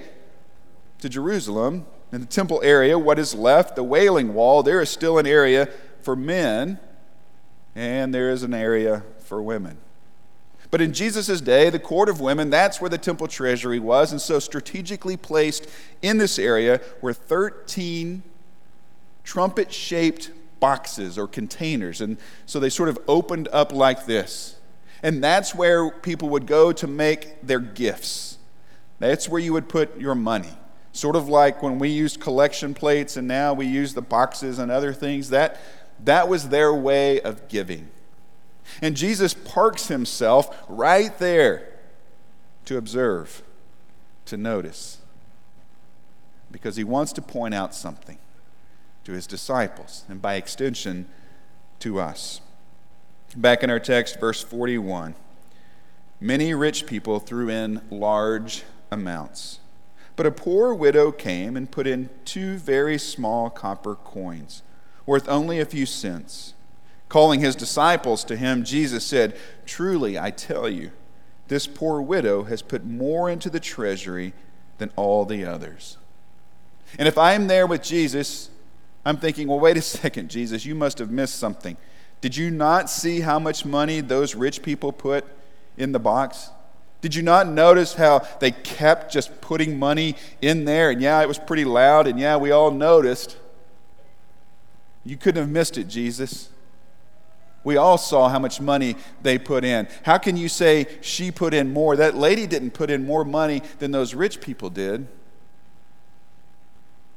to 1.03 1.10
Jerusalem, 1.10 1.86
in 2.13 2.22
the 2.22 2.27
temple 2.27 2.62
area, 2.63 2.98
what 2.98 3.19
is 3.19 3.36
left, 3.36 3.75
the 3.75 3.83
Wailing 3.83 4.33
Wall, 4.33 4.63
there 4.63 4.81
is 4.81 4.89
still 4.89 5.17
an 5.17 5.27
area 5.27 5.67
for 6.01 6.15
men, 6.15 6.79
and 7.75 8.13
there 8.13 8.29
is 8.29 8.41
an 8.41 8.53
area 8.53 9.03
for 9.19 9.41
women. 9.41 9.77
But 10.72 10.79
in 10.79 10.93
Jesus' 10.93 11.41
day, 11.41 11.69
the 11.69 11.77
court 11.77 12.07
of 12.07 12.22
women, 12.22 12.50
that's 12.50 12.79
where 12.79 12.89
the 12.89 12.98
temple 12.98 13.27
treasury 13.27 13.79
was. 13.79 14.13
And 14.13 14.22
so, 14.22 14.39
strategically 14.39 15.17
placed 15.17 15.67
in 16.01 16.19
this 16.19 16.39
area 16.39 16.79
were 17.01 17.12
13 17.12 18.24
trumpet 19.25 19.74
shaped 19.74 20.31
boxes 20.62 21.17
or 21.17 21.27
containers. 21.27 22.00
And 22.00 22.15
so 22.45 22.62
they 22.62 22.69
sort 22.69 22.88
of 22.88 22.98
opened 23.10 23.50
up 23.51 23.74
like 23.74 24.05
this. 24.05 24.55
And 25.03 25.22
that's 25.22 25.53
where 25.53 25.91
people 25.91 26.29
would 26.29 26.48
go 26.48 26.72
to 26.72 26.88
make 26.88 27.41
their 27.45 27.60
gifts. 27.60 28.38
That's 29.00 29.27
where 29.27 29.41
you 29.41 29.51
would 29.51 29.67
put 29.67 30.00
your 30.00 30.15
money. 30.15 30.57
Sort 30.93 31.15
of 31.15 31.27
like 31.27 31.62
when 31.62 31.79
we 31.79 31.89
used 31.89 32.21
collection 32.21 32.73
plates 32.73 33.17
and 33.17 33.27
now 33.27 33.53
we 33.53 33.65
use 33.65 33.93
the 33.93 34.01
boxes 34.01 34.59
and 34.59 34.71
other 34.71 34.93
things. 34.93 35.29
That, 35.31 35.59
that 36.03 36.29
was 36.29 36.50
their 36.50 36.73
way 36.73 37.19
of 37.19 37.50
giving. 37.50 37.89
And 38.81 38.95
Jesus 38.95 39.33
parks 39.33 39.88
himself 39.88 40.55
right 40.69 41.17
there 41.19 41.67
to 42.65 42.77
observe, 42.77 43.43
to 44.25 44.38
notice, 44.38 45.00
because 46.51 46.75
he 46.75 46.83
wants 46.83 47.12
to 47.13 47.21
point 47.21 47.53
out 47.53 47.75
something 47.75 48.19
to 49.03 49.12
his 49.12 49.27
disciples, 49.27 50.05
and 50.07 50.21
by 50.21 50.35
extension, 50.35 51.07
to 51.79 52.00
us. 52.00 52.39
Back 53.35 53.63
in 53.63 53.69
our 53.69 53.79
text, 53.79 54.19
verse 54.19 54.41
41 54.41 55.15
many 56.21 56.53
rich 56.53 56.85
people 56.85 57.19
threw 57.19 57.50
in 57.50 57.81
large 57.89 58.63
amounts. 58.89 59.59
But 60.15 60.25
a 60.25 60.32
poor 60.32 60.74
widow 60.74 61.12
came 61.12 61.58
and 61.58 61.72
put 61.72 61.88
in 61.88 62.10
two 62.25 62.58
very 62.58 62.98
small 62.98 63.50
copper 63.50 63.96
coins, 63.96 64.62
worth 65.05 65.27
only 65.27 65.60
a 65.60 65.65
few 65.65 65.86
cents. 65.86 66.53
Calling 67.10 67.39
his 67.39 67.55
disciples 67.55 68.24
to 68.25 68.36
him, 68.36 68.63
Jesus 68.63 69.05
said, 69.05 69.38
Truly, 69.65 70.17
I 70.17 70.32
tell 70.32 70.70
you, 70.70 70.91
this 71.48 71.67
poor 71.67 72.01
widow 72.01 72.43
has 72.43 72.62
put 72.62 72.86
more 72.86 73.29
into 73.29 73.50
the 73.50 73.60
treasury 73.60 74.34
than 74.77 74.91
all 74.96 75.25
the 75.25 75.46
others. 75.46 75.98
And 76.98 77.08
if 77.08 77.17
I'm 77.17 77.48
there 77.48 77.67
with 77.67 77.84
Jesus, 77.84 78.50
I'm 79.05 79.17
thinking, 79.17 79.48
well, 79.48 79.60
wait 79.60 79.77
a 79.77 79.82
second, 79.84 80.29
Jesus, 80.29 80.65
you 80.65 80.75
must 80.75 81.00
have 81.00 81.12
missed 81.12 81.36
something. 81.36 81.77
Did 82.22 82.38
you 82.38 82.50
not 82.50 82.89
see 82.89 83.20
how 83.20 83.38
much 83.38 83.65
money 83.65 84.00
those 84.00 84.34
rich 84.34 84.62
people 84.62 84.91
put 84.91 85.25
in 85.77 85.91
the 85.91 86.00
box? 86.00 86.50
Did 87.03 87.15
you 87.15 87.22
not 87.22 87.50
notice 87.50 87.95
how 87.95 88.25
they 88.39 88.51
kept 88.51 89.12
just 89.12 89.41
putting 89.41 89.77
money 89.77 90.15
in 90.41 90.63
there? 90.63 90.89
And 90.89 91.01
yeah, 91.01 91.22
it 91.22 91.27
was 91.27 91.38
pretty 91.38 91.65
loud, 91.65 92.07
and 92.07 92.17
yeah, 92.17 92.38
we 92.38 92.51
all 92.51 92.72
noticed. 92.72 93.36
You 95.03 95.17
couldn't 95.17 95.41
have 95.41 95.51
missed 95.51 95.77
it, 95.77 95.89
Jesus. 95.89 96.48
We 97.65 97.75
all 97.75 97.98
saw 97.98 98.29
how 98.29 98.39
much 98.39 98.62
money 98.62 98.95
they 99.22 99.38
put 99.38 99.65
in. 99.65 99.89
How 100.03 100.17
can 100.17 100.38
you 100.38 100.48
say 100.48 100.88
she 101.01 101.29
put 101.29 101.53
in 101.53 101.74
more? 101.74 101.98
That 101.98 102.15
lady 102.15 102.48
didn't 102.48 102.72
put 102.72 102.89
in 102.89 103.05
more 103.05 103.25
money 103.25 103.62
than 103.79 103.91
those 103.91 104.13
rich 104.13 104.39
people 104.39 104.69
did. 104.69 105.05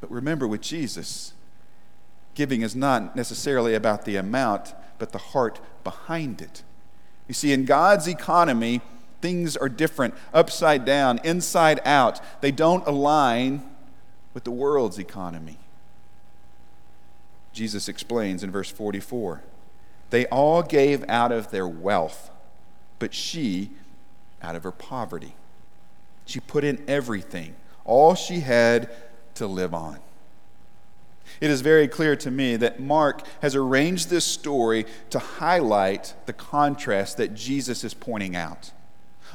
But 0.00 0.10
remember, 0.10 0.48
with 0.48 0.62
Jesus, 0.62 1.32
giving 2.34 2.62
is 2.62 2.74
not 2.74 3.14
necessarily 3.14 3.76
about 3.76 4.04
the 4.04 4.16
amount, 4.16 4.74
but 4.98 5.12
the 5.12 5.18
heart 5.18 5.60
behind 5.84 6.42
it. 6.42 6.64
You 7.28 7.34
see, 7.34 7.52
in 7.52 7.66
God's 7.66 8.08
economy, 8.08 8.80
things 9.20 9.56
are 9.56 9.68
different, 9.68 10.14
upside 10.32 10.84
down, 10.84 11.20
inside 11.24 11.80
out. 11.84 12.20
They 12.40 12.50
don't 12.50 12.86
align 12.86 13.62
with 14.34 14.44
the 14.44 14.50
world's 14.50 14.98
economy. 14.98 15.58
Jesus 17.52 17.88
explains 17.88 18.42
in 18.42 18.50
verse 18.50 18.70
44. 18.70 19.42
They 20.10 20.26
all 20.26 20.62
gave 20.62 21.08
out 21.08 21.32
of 21.32 21.50
their 21.50 21.66
wealth, 21.66 22.30
but 22.98 23.14
she 23.14 23.70
out 24.42 24.54
of 24.54 24.62
her 24.62 24.72
poverty. 24.72 25.34
She 26.26 26.40
put 26.40 26.64
in 26.64 26.84
everything, 26.86 27.54
all 27.84 28.14
she 28.14 28.40
had 28.40 28.90
to 29.34 29.46
live 29.46 29.72
on. 29.72 29.98
It 31.40 31.50
is 31.50 31.60
very 31.60 31.88
clear 31.88 32.16
to 32.16 32.30
me 32.30 32.56
that 32.56 32.80
Mark 32.80 33.22
has 33.42 33.54
arranged 33.54 34.10
this 34.10 34.24
story 34.24 34.86
to 35.10 35.18
highlight 35.18 36.14
the 36.26 36.32
contrast 36.32 37.16
that 37.16 37.34
Jesus 37.34 37.84
is 37.84 37.94
pointing 37.94 38.36
out. 38.36 38.70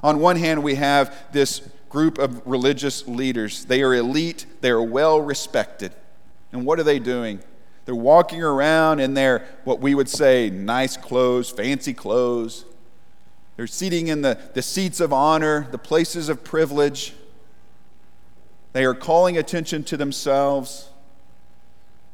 On 0.04 0.20
one 0.20 0.36
hand, 0.36 0.64
we 0.64 0.76
have 0.76 1.16
this 1.32 1.62
group 1.90 2.18
of 2.18 2.42
religious 2.46 3.08
leaders. 3.08 3.66
They 3.66 3.84
are 3.84 3.94
elite, 3.94 4.46
they 4.62 4.70
are 4.70 4.82
well 4.82 5.22
respected. 5.22 5.94
And 6.52 6.66
what 6.66 6.80
are 6.80 6.84
they 6.84 7.00
doing? 7.00 7.42
They're 7.86 7.96
walking 7.96 8.42
around 8.44 9.00
in 9.00 9.14
their, 9.14 9.48
what 9.64 9.80
we 9.80 9.96
would 9.96 10.10
say, 10.10 10.50
nice 10.50 10.98
clothes, 10.98 11.50
fancy 11.50 11.94
clothes. 11.94 12.66
They're 13.58 13.68
seating 13.68 14.08
in 14.08 14.22
the, 14.22 14.40
the 14.54 14.62
seats 14.62 15.00
of 15.00 15.12
honor, 15.12 15.68
the 15.72 15.78
places 15.78 16.30
of 16.30 16.44
privilege. 16.44 17.14
They 18.74 18.86
are 18.86 18.94
calling 18.94 19.38
attention 19.38 19.84
to 19.86 19.98
themselves. 19.98 20.90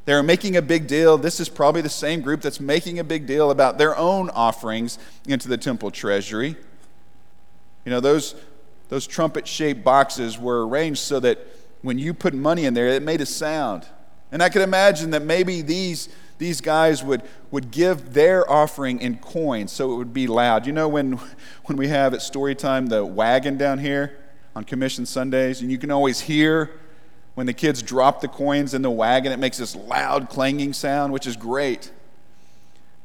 They're 0.04 0.22
making 0.22 0.56
a 0.56 0.62
big 0.62 0.86
deal. 0.86 1.18
This 1.18 1.38
is 1.38 1.48
probably 1.48 1.82
the 1.82 1.88
same 1.88 2.22
group 2.22 2.40
that's 2.40 2.60
making 2.60 2.98
a 2.98 3.04
big 3.04 3.26
deal 3.26 3.50
about 3.50 3.78
their 3.78 3.96
own 3.96 4.30
offerings 4.30 4.98
into 5.26 5.48
the 5.48 5.58
temple 5.58 5.90
treasury. 5.90 6.56
You 7.88 7.94
know, 7.94 8.00
those, 8.00 8.34
those 8.90 9.06
trumpet 9.06 9.48
shaped 9.48 9.82
boxes 9.82 10.38
were 10.38 10.68
arranged 10.68 11.00
so 11.00 11.20
that 11.20 11.38
when 11.80 11.98
you 11.98 12.12
put 12.12 12.34
money 12.34 12.66
in 12.66 12.74
there, 12.74 12.88
it 12.88 13.02
made 13.02 13.22
a 13.22 13.24
sound. 13.24 13.86
And 14.30 14.42
I 14.42 14.50
could 14.50 14.60
imagine 14.60 15.08
that 15.12 15.22
maybe 15.22 15.62
these, 15.62 16.10
these 16.36 16.60
guys 16.60 17.02
would, 17.02 17.22
would 17.50 17.70
give 17.70 18.12
their 18.12 18.46
offering 18.50 19.00
in 19.00 19.16
coins 19.16 19.72
so 19.72 19.90
it 19.94 19.96
would 19.96 20.12
be 20.12 20.26
loud. 20.26 20.66
You 20.66 20.74
know, 20.74 20.86
when, 20.86 21.12
when 21.64 21.78
we 21.78 21.88
have 21.88 22.12
at 22.12 22.20
story 22.20 22.54
time 22.54 22.88
the 22.88 23.06
wagon 23.06 23.56
down 23.56 23.78
here 23.78 24.18
on 24.54 24.64
Commission 24.64 25.06
Sundays, 25.06 25.62
and 25.62 25.72
you 25.72 25.78
can 25.78 25.90
always 25.90 26.20
hear 26.20 26.78
when 27.36 27.46
the 27.46 27.54
kids 27.54 27.80
drop 27.80 28.20
the 28.20 28.28
coins 28.28 28.74
in 28.74 28.82
the 28.82 28.90
wagon, 28.90 29.32
it 29.32 29.38
makes 29.38 29.56
this 29.56 29.74
loud 29.74 30.28
clanging 30.28 30.74
sound, 30.74 31.10
which 31.10 31.26
is 31.26 31.36
great. 31.36 31.90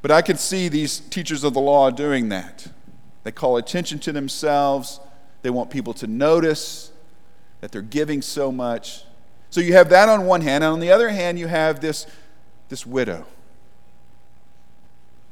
But 0.02 0.12
I 0.12 0.22
could 0.22 0.40
see 0.40 0.68
these 0.68 1.00
teachers 1.00 1.46
of 1.46 1.54
the 1.54 1.62
law 1.62 1.90
doing 1.90 2.28
that. 2.28 2.68
They 3.24 3.32
call 3.32 3.58
attention 3.58 4.00
to 4.00 4.12
themselves, 4.12 5.00
they 5.42 5.50
want 5.50 5.70
people 5.70 5.94
to 5.96 6.08
notice 6.08 6.92
that 7.62 7.72
they're 7.72 7.82
giving 7.82 8.22
so 8.22 8.52
much. 8.52 9.04
So 9.50 9.62
you 9.62 9.74
have 9.74 9.90
that 9.90 10.10
on 10.10 10.26
one 10.26 10.42
hand, 10.42 10.64
and 10.64 10.74
on 10.74 10.80
the 10.80 10.92
other 10.92 11.10
hand, 11.10 11.40
you 11.40 11.48
have 11.48 11.80
this, 11.80 12.08
this 12.70 12.86
widow. 12.86 13.26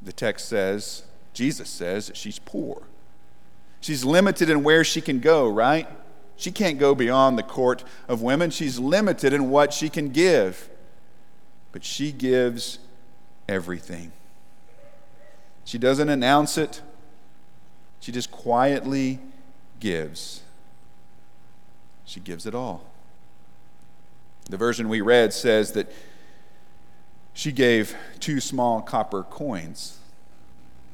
The 0.01 0.13
text 0.13 0.47
says, 0.47 1.03
Jesus 1.33 1.69
says 1.69 2.07
that 2.07 2.17
she's 2.17 2.39
poor. 2.39 2.83
She's 3.81 4.05
limited 4.05 4.49
in 4.49 4.63
where 4.63 4.83
she 4.83 5.01
can 5.01 5.19
go, 5.19 5.47
right? 5.47 5.87
She 6.35 6.51
can't 6.51 6.79
go 6.79 6.95
beyond 6.95 7.37
the 7.37 7.43
court 7.43 7.83
of 8.07 8.21
women. 8.21 8.49
She's 8.51 8.79
limited 8.79 9.33
in 9.33 9.49
what 9.49 9.73
she 9.73 9.89
can 9.89 10.09
give. 10.09 10.69
But 11.71 11.83
she 11.83 12.11
gives 12.11 12.79
everything. 13.47 14.11
She 15.65 15.77
doesn't 15.77 16.09
announce 16.09 16.57
it, 16.57 16.81
she 18.01 18.11
just 18.11 18.31
quietly 18.31 19.19
gives. 19.79 20.41
She 22.03 22.19
gives 22.19 22.45
it 22.45 22.53
all. 22.53 22.83
The 24.49 24.57
version 24.57 24.89
we 24.89 24.99
read 24.99 25.31
says 25.31 25.71
that 25.73 25.89
she 27.33 27.53
gave 27.53 27.95
two 28.19 28.41
small 28.41 28.81
copper 28.81 29.23
coins. 29.23 29.99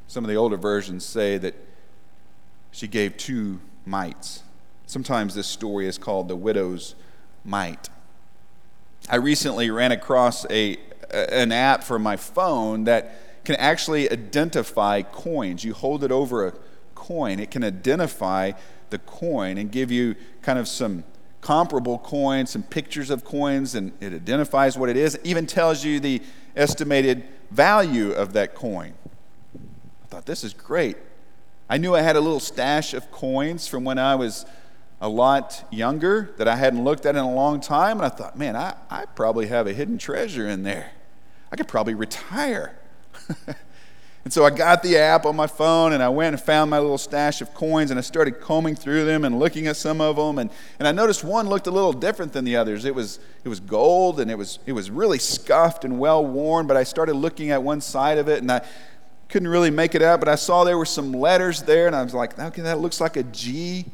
Some 0.07 0.23
of 0.23 0.29
the 0.29 0.35
older 0.35 0.57
versions 0.57 1.03
say 1.03 1.37
that 1.39 1.55
she 2.71 2.87
gave 2.87 3.17
two 3.17 3.59
mites. 3.85 4.43
Sometimes 4.85 5.33
this 5.33 5.47
story 5.47 5.87
is 5.87 5.97
called 5.97 6.27
the 6.27 6.35
widow's 6.35 6.93
mite. 7.43 7.89
I 9.09 9.15
recently 9.15 9.71
ran 9.71 9.91
across 9.91 10.45
a, 10.49 10.77
an 11.09 11.51
app 11.51 11.83
for 11.83 11.97
my 11.97 12.17
phone 12.17 12.83
that 12.83 13.45
can 13.45 13.55
actually 13.55 14.11
identify 14.11 15.01
coins. 15.01 15.63
You 15.63 15.73
hold 15.73 16.03
it 16.03 16.11
over 16.11 16.47
a 16.47 16.53
coin, 16.97 17.39
it 17.39 17.51
can 17.51 17.63
identify 17.63 18.53
the 18.89 18.97
coin 18.97 19.57
and 19.57 19.71
give 19.71 19.91
you 19.91 20.15
kind 20.41 20.57
of 20.57 20.67
some 20.67 21.03
comparable 21.41 21.99
coins, 21.99 22.49
some 22.49 22.63
pictures 22.63 23.09
of 23.09 23.23
coins, 23.23 23.75
and 23.75 23.93
it 24.01 24.13
identifies 24.13 24.77
what 24.77 24.89
it 24.89 24.97
is. 24.97 25.15
It 25.15 25.25
even 25.25 25.45
tells 25.45 25.85
you 25.85 25.99
the 25.99 26.21
estimated 26.55 27.23
value 27.51 28.11
of 28.11 28.33
that 28.33 28.55
coin. 28.55 28.93
I 29.55 30.07
thought, 30.07 30.25
this 30.25 30.43
is 30.43 30.53
great. 30.53 30.97
I 31.69 31.77
knew 31.77 31.95
I 31.95 32.01
had 32.01 32.15
a 32.15 32.19
little 32.19 32.39
stash 32.39 32.93
of 32.93 33.11
coins 33.11 33.67
from 33.67 33.83
when 33.83 33.99
I 33.99 34.15
was 34.15 34.45
a 34.99 35.07
lot 35.07 35.67
younger 35.71 36.33
that 36.37 36.47
I 36.47 36.55
hadn't 36.55 36.83
looked 36.83 37.05
at 37.05 37.15
in 37.15 37.21
a 37.21 37.33
long 37.33 37.61
time. 37.61 37.97
And 37.97 38.05
I 38.05 38.09
thought, 38.09 38.37
man, 38.37 38.55
I, 38.55 38.73
I 38.89 39.05
probably 39.05 39.47
have 39.47 39.67
a 39.67 39.73
hidden 39.73 39.97
treasure 39.97 40.47
in 40.47 40.63
there. 40.63 40.91
I 41.51 41.55
could 41.55 41.67
probably 41.67 41.93
retire. 41.93 42.77
and 44.27 44.33
so 44.33 44.43
I 44.43 44.49
got 44.49 44.83
the 44.83 44.97
app 44.97 45.25
on 45.25 45.37
my 45.37 45.47
phone 45.47 45.93
and 45.93 46.03
I 46.03 46.09
went 46.09 46.33
and 46.33 46.43
found 46.43 46.69
my 46.69 46.79
little 46.79 46.97
stash 46.97 47.39
of 47.39 47.53
coins 47.53 47.91
and 47.91 47.97
I 47.97 48.01
started 48.01 48.41
combing 48.41 48.75
through 48.75 49.05
them 49.05 49.23
and 49.23 49.39
looking 49.39 49.67
at 49.67 49.77
some 49.77 50.01
of 50.01 50.17
them. 50.17 50.37
And, 50.37 50.51
and 50.79 50.85
I 50.85 50.91
noticed 50.91 51.23
one 51.23 51.47
looked 51.47 51.65
a 51.67 51.71
little 51.71 51.93
different 51.93 52.33
than 52.33 52.43
the 52.43 52.57
others. 52.57 52.83
It 52.83 52.93
was, 52.93 53.19
it 53.45 53.47
was 53.47 53.61
gold 53.61 54.19
and 54.19 54.29
it 54.29 54.37
was, 54.37 54.59
it 54.65 54.73
was 54.73 54.91
really 54.91 55.17
scuffed 55.17 55.85
and 55.85 55.97
well 55.97 56.25
worn, 56.25 56.67
but 56.67 56.75
I 56.75 56.83
started 56.83 57.13
looking 57.13 57.51
at 57.51 57.63
one 57.63 57.79
side 57.79 58.17
of 58.17 58.27
it 58.27 58.41
and 58.41 58.51
I 58.51 58.65
couldn't 59.29 59.47
really 59.47 59.71
make 59.71 59.95
it 59.95 60.01
out, 60.01 60.19
but 60.19 60.27
I 60.27 60.35
saw 60.35 60.65
there 60.65 60.77
were 60.77 60.83
some 60.83 61.13
letters 61.13 61.61
there 61.61 61.87
and 61.87 61.95
I 61.95 62.03
was 62.03 62.13
like, 62.13 62.37
okay, 62.37 62.63
that 62.63 62.79
looks 62.79 62.99
like 62.99 63.15
a 63.15 63.23
G. 63.23 63.85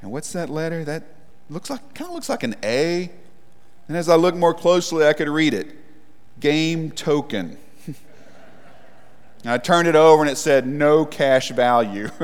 And 0.00 0.10
what's 0.10 0.32
that 0.32 0.48
letter? 0.48 0.86
That 0.86 1.02
looks 1.50 1.68
like 1.68 1.92
kind 1.92 2.08
of 2.08 2.14
looks 2.14 2.30
like 2.30 2.44
an 2.44 2.56
A. 2.62 3.10
And 3.88 3.96
as 3.98 4.08
I 4.08 4.16
looked 4.16 4.38
more 4.38 4.54
closely, 4.54 5.06
I 5.06 5.12
could 5.12 5.28
read 5.28 5.52
it. 5.52 5.76
Game 6.40 6.92
token. 6.92 7.58
I 9.44 9.58
turned 9.58 9.88
it 9.88 9.96
over 9.96 10.22
and 10.22 10.30
it 10.30 10.36
said 10.36 10.66
no 10.66 11.04
cash 11.06 11.50
value. 11.50 12.10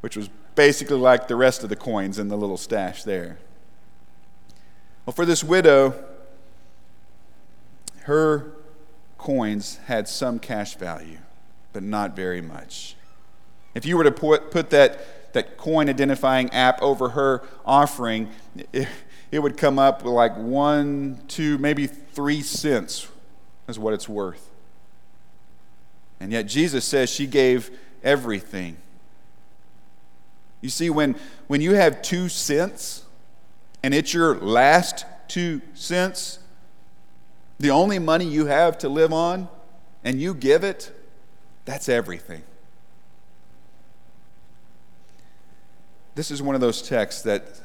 Which 0.00 0.16
was 0.16 0.28
basically 0.54 0.98
like 0.98 1.28
the 1.28 1.36
rest 1.36 1.62
of 1.62 1.68
the 1.68 1.76
coins 1.76 2.18
in 2.18 2.28
the 2.28 2.36
little 2.36 2.56
stash 2.58 3.02
there. 3.04 3.38
Well, 5.06 5.14
for 5.14 5.24
this 5.24 5.42
widow, 5.42 5.94
her 8.02 8.52
coins 9.16 9.78
had 9.86 10.08
some 10.08 10.38
cash 10.38 10.76
value, 10.76 11.18
but 11.72 11.82
not 11.82 12.14
very 12.14 12.42
much. 12.42 12.96
If 13.74 13.86
you 13.86 13.96
were 13.96 14.04
to 14.04 14.12
put, 14.12 14.50
put 14.50 14.70
that, 14.70 15.32
that 15.32 15.56
coin 15.56 15.88
identifying 15.88 16.50
app 16.50 16.82
over 16.82 17.10
her 17.10 17.42
offering, 17.64 18.28
it, 18.72 18.88
it 19.30 19.38
would 19.38 19.56
come 19.56 19.78
up 19.78 20.02
with 20.02 20.12
like 20.12 20.36
one, 20.36 21.22
two, 21.28 21.56
maybe 21.58 21.86
three 21.86 22.42
cents 22.42 23.08
is 23.68 23.78
what 23.78 23.94
it's 23.94 24.08
worth. 24.08 24.49
And 26.20 26.30
yet 26.32 26.46
Jesus 26.46 26.84
says 26.84 27.08
she 27.08 27.26
gave 27.26 27.70
everything. 28.04 28.76
You 30.60 30.68
see, 30.68 30.90
when, 30.90 31.16
when 31.46 31.62
you 31.62 31.72
have 31.72 32.02
two 32.02 32.28
cents 32.28 33.04
and 33.82 33.94
it's 33.94 34.12
your 34.12 34.36
last 34.36 35.06
two 35.26 35.62
cents, 35.74 36.38
the 37.58 37.70
only 37.70 37.98
money 37.98 38.26
you 38.26 38.46
have 38.46 38.76
to 38.78 38.88
live 38.88 39.12
on, 39.12 39.48
and 40.04 40.20
you 40.20 40.34
give 40.34 40.64
it, 40.64 40.92
that's 41.64 41.88
everything. 41.88 42.42
This 46.14 46.30
is 46.30 46.42
one 46.42 46.54
of 46.54 46.60
those 46.60 46.82
texts 46.82 47.22
that, 47.22 47.60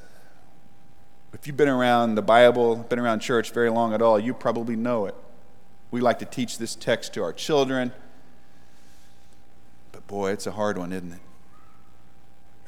if 1.34 1.48
you've 1.48 1.58
been 1.58 1.70
around 1.70 2.16
the 2.16 2.22
Bible, 2.22 2.76
been 2.76 3.00
around 3.00 3.20
church 3.20 3.52
very 3.52 3.70
long 3.70 3.94
at 3.94 4.02
all, 4.02 4.20
you 4.20 4.34
probably 4.34 4.76
know 4.76 5.06
it. 5.06 5.16
We 5.92 6.02
like 6.02 6.20
to 6.20 6.26
teach 6.26 6.58
this 6.58 6.76
text 6.76 7.14
to 7.16 7.24
our 7.24 7.34
children. 7.34 7.92
Boy, 10.08 10.32
it's 10.32 10.48
a 10.48 10.52
hard 10.52 10.78
one, 10.78 10.94
isn't 10.94 11.14
it? 11.14 11.20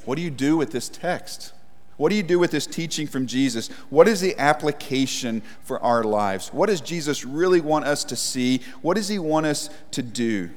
What 0.05 0.15
do 0.15 0.21
you 0.21 0.29
do 0.29 0.57
with 0.57 0.71
this 0.71 0.89
text? 0.89 1.53
What 1.97 2.09
do 2.09 2.15
you 2.15 2.23
do 2.23 2.39
with 2.39 2.51
this 2.51 2.67
teaching 2.67 3.07
from 3.07 3.27
Jesus? 3.27 3.69
What 3.89 4.07
is 4.07 4.21
the 4.21 4.37
application 4.37 5.41
for 5.63 5.81
our 5.81 6.03
lives? 6.03 6.53
What 6.53 6.67
does 6.67 6.81
Jesus 6.81 7.25
really 7.25 7.59
want 7.59 7.85
us 7.85 8.03
to 8.05 8.15
see? 8.15 8.61
What 8.81 8.95
does 8.95 9.07
he 9.07 9.19
want 9.19 9.47
us 9.47 9.69
to 9.91 10.03
do? 10.03 10.51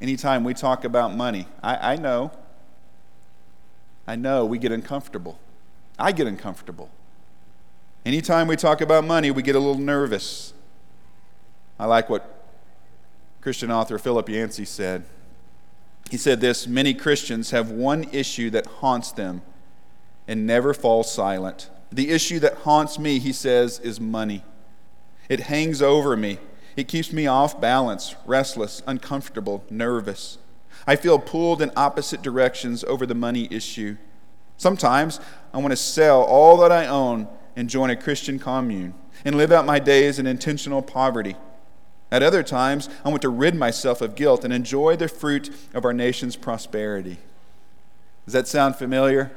Anytime 0.00 0.44
we 0.44 0.52
talk 0.52 0.84
about 0.84 1.14
money, 1.14 1.48
I, 1.62 1.94
I 1.94 1.96
know 1.96 2.30
I 4.06 4.16
know 4.16 4.44
we 4.44 4.58
get 4.58 4.72
uncomfortable. 4.72 5.38
I 5.98 6.12
get 6.12 6.26
uncomfortable. 6.26 6.90
Anytime 8.04 8.48
we 8.48 8.56
talk 8.56 8.80
about 8.80 9.04
money, 9.04 9.30
we 9.30 9.42
get 9.42 9.56
a 9.56 9.58
little 9.58 9.80
nervous. 9.80 10.52
I 11.78 11.86
like 11.86 12.10
what 12.10 12.33
Christian 13.44 13.70
author 13.70 13.98
Philip 13.98 14.30
Yancey 14.30 14.64
said. 14.64 15.04
He 16.10 16.16
said 16.16 16.40
this 16.40 16.66
Many 16.66 16.94
Christians 16.94 17.50
have 17.50 17.70
one 17.70 18.04
issue 18.04 18.48
that 18.48 18.64
haunts 18.64 19.12
them 19.12 19.42
and 20.26 20.46
never 20.46 20.72
falls 20.72 21.12
silent. 21.12 21.68
The 21.92 22.08
issue 22.08 22.38
that 22.38 22.54
haunts 22.60 22.98
me, 22.98 23.18
he 23.18 23.34
says, 23.34 23.78
is 23.80 24.00
money. 24.00 24.42
It 25.28 25.40
hangs 25.40 25.82
over 25.82 26.16
me. 26.16 26.38
It 26.74 26.88
keeps 26.88 27.12
me 27.12 27.26
off 27.26 27.60
balance, 27.60 28.14
restless, 28.24 28.82
uncomfortable, 28.86 29.62
nervous. 29.68 30.38
I 30.86 30.96
feel 30.96 31.18
pulled 31.18 31.60
in 31.60 31.70
opposite 31.76 32.22
directions 32.22 32.82
over 32.84 33.04
the 33.04 33.14
money 33.14 33.46
issue. 33.50 33.98
Sometimes 34.56 35.20
I 35.52 35.58
want 35.58 35.72
to 35.72 35.76
sell 35.76 36.22
all 36.22 36.56
that 36.56 36.72
I 36.72 36.86
own 36.86 37.28
and 37.54 37.68
join 37.68 37.90
a 37.90 37.96
Christian 37.96 38.38
commune 38.38 38.94
and 39.22 39.36
live 39.36 39.52
out 39.52 39.66
my 39.66 39.80
days 39.80 40.18
in 40.18 40.26
intentional 40.26 40.80
poverty. 40.80 41.36
At 42.14 42.22
other 42.22 42.44
times, 42.44 42.88
I 43.04 43.08
want 43.08 43.22
to 43.22 43.28
rid 43.28 43.56
myself 43.56 44.00
of 44.00 44.14
guilt 44.14 44.44
and 44.44 44.54
enjoy 44.54 44.94
the 44.94 45.08
fruit 45.08 45.52
of 45.74 45.84
our 45.84 45.92
nation's 45.92 46.36
prosperity. 46.36 47.18
Does 48.24 48.34
that 48.34 48.46
sound 48.46 48.76
familiar? 48.76 49.32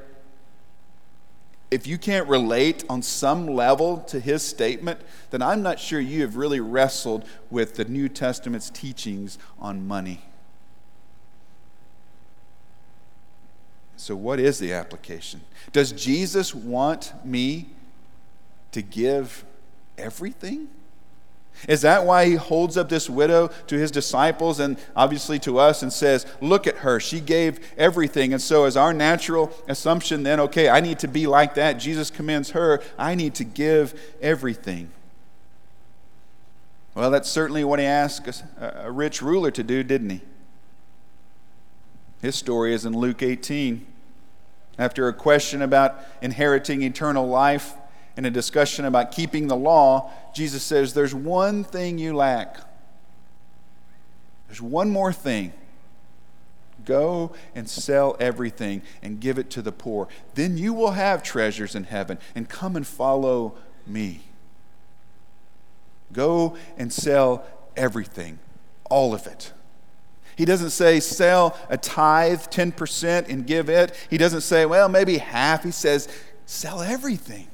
If 1.72 1.88
you 1.88 1.98
can't 1.98 2.30
relate 2.30 2.84
on 2.88 3.02
some 3.02 3.48
level 3.48 3.98
to 4.02 4.20
his 4.20 4.44
statement, 4.44 5.02
then 5.32 5.42
I'm 5.42 5.63
not 5.63 5.80
sure 5.80 6.00
you 6.00 6.22
have 6.22 6.36
really 6.36 6.60
wrestled 6.60 7.26
with 7.50 7.78
the 7.78 7.86
New 7.86 8.08
Testament's 8.10 8.70
teachings 8.70 9.40
on 9.58 9.88
money. 9.88 10.22
So, 13.96 14.16
what 14.16 14.40
is 14.40 14.60
the 14.60 14.74
application? 14.74 15.42
Does 15.72 15.92
Jesus 15.94 16.54
want 16.54 17.12
me 17.26 17.70
to 18.72 18.84
give 18.84 19.46
everything? 19.98 20.68
Is 21.67 21.82
that 21.82 22.06
why 22.06 22.26
he 22.26 22.36
holds 22.36 22.78
up 22.78 22.89
this 22.89 23.10
widow 23.10 23.50
to 23.67 23.78
his 23.78 23.89
disciples 23.89 24.60
and 24.60 24.78
obviously 24.96 25.39
to 25.39 25.58
us 25.58 25.82
and 25.82 25.91
says, 25.91 26.26
Look 26.39 26.67
at 26.67 26.78
her, 26.78 27.00
she 27.00 27.20
gave 27.20 27.60
everything. 27.78 28.32
And 28.32 28.41
so, 28.41 28.65
as 28.65 28.78
our 28.78 28.93
natural 28.93 29.52
assumption, 29.67 30.24
then, 30.24 30.39
okay, 30.39 30.70
I 30.70 30.80
need 30.82 31.00
to 31.00 31.08
be 31.08 31.26
like 31.26 31.56
that. 31.56 31.74
Jesus 31.74 32.10
commends 32.10 32.52
her, 32.52 32.82
I 32.98 33.15
need 33.15 33.34
to 33.36 33.43
give 33.43 34.00
everything. 34.22 34.91
Well, 36.93 37.12
that's 37.12 37.30
certainly 37.30 37.63
what 37.63 37.80
he 37.80 37.86
asked 37.86 38.43
a 38.60 38.91
rich 38.91 39.22
ruler 39.22 39.52
to 39.52 39.63
do, 39.63 39.84
didn't 39.84 40.10
he? 40.10 40.22
His 42.22 42.36
story 42.36 42.74
is 42.74 42.86
in 42.86 42.93
Luke 42.93 43.22
18. 43.22 43.86
After 44.80 45.08
a 45.08 45.13
question 45.13 45.62
about 45.62 46.00
inheriting 46.22 46.82
eternal 46.84 47.28
life 47.28 47.74
and 48.17 48.25
a 48.25 48.32
discussion 48.32 48.84
about 48.84 49.12
keeping 49.12 49.47
the 49.47 49.56
law, 49.56 50.12
Jesus 50.34 50.63
says, 50.63 50.93
There's 50.93 51.13
one 51.15 51.63
thing 51.63 51.99
you 51.99 52.15
lack. 52.15 52.58
There's 54.47 54.62
one 54.62 54.89
more 54.89 55.13
thing. 55.13 55.53
Go 56.84 57.34
and 57.53 57.69
sell 57.69 58.15
everything 58.19 58.82
and 59.03 59.19
give 59.19 59.38
it 59.38 59.49
to 59.51 59.62
the 59.62 59.71
poor. 59.71 60.08
Then 60.36 60.58
you 60.58 60.73
will 60.73 60.91
have 60.91 61.21
treasures 61.21 61.75
in 61.75 61.84
heaven 61.84 62.17
and 62.34 62.49
come 62.49 62.75
and 62.75 62.88
follow 62.88 63.56
me. 63.86 64.21
Go 66.13 66.58
and 66.77 66.91
sell 66.91 67.45
everything, 67.75 68.39
all 68.89 69.13
of 69.13 69.27
it. 69.27 69.51
He 70.38 70.45
doesn't 70.45 70.69
say 70.69 70.99
sell 70.99 71.58
a 71.69 71.77
tithe, 71.77 72.41
10%, 72.43 73.27
and 73.27 73.45
give 73.45 73.69
it. 73.69 73.93
He 74.10 74.17
doesn't 74.17 74.41
say, 74.41 74.65
well, 74.65 74.88
maybe 74.88 75.17
half. 75.17 75.63
He 75.63 75.71
says 75.71 76.08
sell 76.45 76.82
everything. 76.82 77.47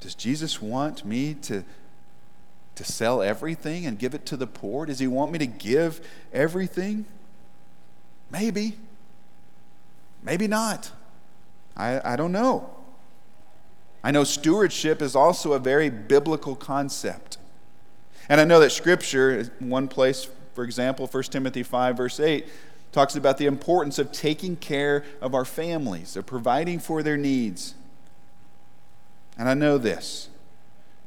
Does 0.00 0.14
Jesus 0.14 0.62
want 0.62 1.04
me 1.04 1.34
to, 1.34 1.64
to 2.76 2.84
sell 2.84 3.22
everything 3.22 3.86
and 3.86 3.98
give 3.98 4.14
it 4.14 4.24
to 4.26 4.36
the 4.36 4.46
poor? 4.46 4.86
Does 4.86 4.98
he 4.98 5.06
want 5.06 5.32
me 5.32 5.38
to 5.38 5.46
give 5.46 6.00
everything? 6.32 7.04
Maybe. 8.30 8.76
Maybe 10.22 10.46
not. 10.46 10.90
I, 11.76 12.12
I 12.12 12.16
don't 12.16 12.32
know. 12.32 12.70
I 14.02 14.10
know 14.10 14.24
stewardship 14.24 15.02
is 15.02 15.16
also 15.16 15.52
a 15.52 15.58
very 15.58 15.90
biblical 15.90 16.54
concept. 16.54 17.38
And 18.28 18.40
I 18.40 18.44
know 18.44 18.60
that 18.60 18.70
Scripture, 18.70 19.50
one 19.58 19.88
place, 19.88 20.28
for 20.54 20.64
example, 20.64 21.06
1 21.06 21.22
Timothy 21.24 21.62
5, 21.62 21.96
verse 21.96 22.20
8, 22.20 22.46
talks 22.92 23.16
about 23.16 23.38
the 23.38 23.46
importance 23.46 23.98
of 23.98 24.12
taking 24.12 24.56
care 24.56 25.04
of 25.20 25.34
our 25.34 25.44
families, 25.44 26.16
of 26.16 26.26
providing 26.26 26.78
for 26.78 27.02
their 27.02 27.16
needs. 27.16 27.74
And 29.38 29.48
I 29.48 29.54
know 29.54 29.78
this 29.78 30.28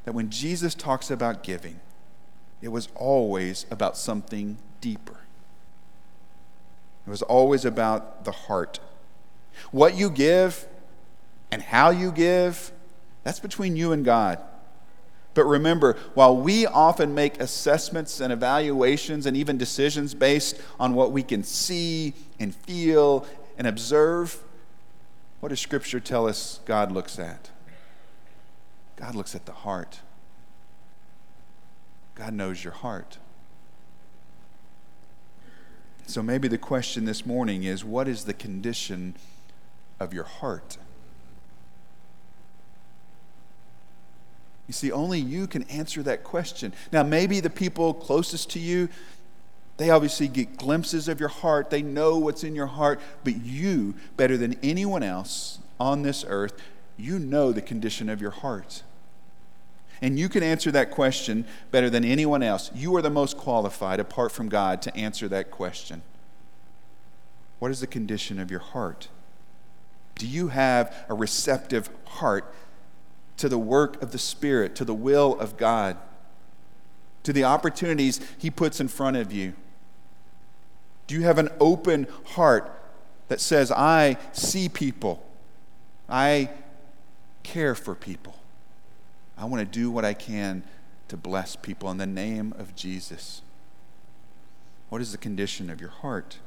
that 0.04 0.14
when 0.14 0.30
Jesus 0.30 0.74
talks 0.74 1.12
about 1.12 1.44
giving, 1.44 1.78
it 2.60 2.68
was 2.68 2.88
always 2.96 3.66
about 3.70 3.96
something 3.96 4.56
deeper. 4.80 5.18
It 7.06 7.10
was 7.10 7.22
always 7.22 7.64
about 7.64 8.24
the 8.24 8.32
heart. 8.32 8.80
What 9.70 9.96
you 9.96 10.10
give 10.10 10.66
and 11.52 11.62
how 11.62 11.90
you 11.90 12.10
give, 12.10 12.72
that's 13.22 13.38
between 13.38 13.76
you 13.76 13.92
and 13.92 14.04
God. 14.04 14.40
But 15.34 15.44
remember, 15.44 15.96
while 16.14 16.36
we 16.36 16.66
often 16.66 17.14
make 17.14 17.40
assessments 17.40 18.20
and 18.20 18.32
evaluations 18.32 19.24
and 19.24 19.36
even 19.36 19.56
decisions 19.56 20.14
based 20.14 20.60
on 20.78 20.94
what 20.94 21.12
we 21.12 21.22
can 21.22 21.42
see 21.42 22.14
and 22.38 22.54
feel 22.54 23.26
and 23.56 23.66
observe, 23.66 24.42
what 25.40 25.48
does 25.48 25.60
Scripture 25.60 26.00
tell 26.00 26.28
us 26.28 26.60
God 26.64 26.92
looks 26.92 27.18
at? 27.18 27.50
God 29.02 29.16
looks 29.16 29.34
at 29.34 29.46
the 29.46 29.52
heart. 29.52 29.98
God 32.14 32.32
knows 32.32 32.62
your 32.62 32.72
heart. 32.72 33.18
So 36.06 36.22
maybe 36.22 36.46
the 36.46 36.56
question 36.56 37.04
this 37.04 37.26
morning 37.26 37.64
is 37.64 37.84
what 37.84 38.06
is 38.06 38.26
the 38.26 38.32
condition 38.32 39.16
of 39.98 40.14
your 40.14 40.22
heart? 40.22 40.78
You 44.68 44.72
see, 44.72 44.92
only 44.92 45.18
you 45.18 45.48
can 45.48 45.64
answer 45.64 46.04
that 46.04 46.22
question. 46.22 46.72
Now, 46.92 47.02
maybe 47.02 47.40
the 47.40 47.50
people 47.50 47.94
closest 47.94 48.50
to 48.50 48.60
you, 48.60 48.88
they 49.78 49.90
obviously 49.90 50.28
get 50.28 50.56
glimpses 50.56 51.08
of 51.08 51.18
your 51.18 51.28
heart. 51.28 51.70
They 51.70 51.82
know 51.82 52.18
what's 52.18 52.44
in 52.44 52.54
your 52.54 52.66
heart. 52.66 53.00
But 53.24 53.42
you, 53.42 53.96
better 54.16 54.36
than 54.36 54.54
anyone 54.62 55.02
else 55.02 55.58
on 55.80 56.02
this 56.02 56.24
earth, 56.28 56.54
you 56.96 57.18
know 57.18 57.50
the 57.50 57.62
condition 57.62 58.08
of 58.08 58.20
your 58.20 58.30
heart. 58.30 58.84
And 60.02 60.18
you 60.18 60.28
can 60.28 60.42
answer 60.42 60.72
that 60.72 60.90
question 60.90 61.46
better 61.70 61.88
than 61.88 62.04
anyone 62.04 62.42
else. 62.42 62.72
You 62.74 62.94
are 62.96 63.02
the 63.02 63.08
most 63.08 63.38
qualified, 63.38 64.00
apart 64.00 64.32
from 64.32 64.48
God, 64.48 64.82
to 64.82 64.96
answer 64.96 65.28
that 65.28 65.52
question. 65.52 66.02
What 67.60 67.70
is 67.70 67.78
the 67.78 67.86
condition 67.86 68.40
of 68.40 68.50
your 68.50 68.60
heart? 68.60 69.08
Do 70.16 70.26
you 70.26 70.48
have 70.48 70.92
a 71.08 71.14
receptive 71.14 71.88
heart 72.04 72.52
to 73.36 73.48
the 73.48 73.58
work 73.58 74.02
of 74.02 74.10
the 74.10 74.18
Spirit, 74.18 74.74
to 74.74 74.84
the 74.84 74.92
will 74.92 75.38
of 75.38 75.56
God, 75.56 75.96
to 77.22 77.32
the 77.32 77.44
opportunities 77.44 78.20
He 78.36 78.50
puts 78.50 78.80
in 78.80 78.88
front 78.88 79.16
of 79.16 79.32
you? 79.32 79.54
Do 81.06 81.14
you 81.14 81.22
have 81.22 81.38
an 81.38 81.50
open 81.60 82.08
heart 82.24 82.82
that 83.28 83.40
says, 83.40 83.70
I 83.70 84.16
see 84.32 84.68
people, 84.68 85.24
I 86.08 86.50
care 87.44 87.76
for 87.76 87.94
people, 87.94 88.34
I 89.42 89.44
want 89.44 89.60
to 89.60 89.66
do 89.66 89.90
what 89.90 90.04
I 90.04 90.14
can 90.14 90.62
to 91.08 91.16
bless 91.16 91.56
people 91.56 91.90
in 91.90 91.96
the 91.96 92.06
name 92.06 92.54
of 92.58 92.76
Jesus? 92.76 93.42
What 94.88 95.02
is 95.02 95.10
the 95.10 95.18
condition 95.18 95.68
of 95.68 95.80
your 95.80 95.90
heart? 95.90 96.38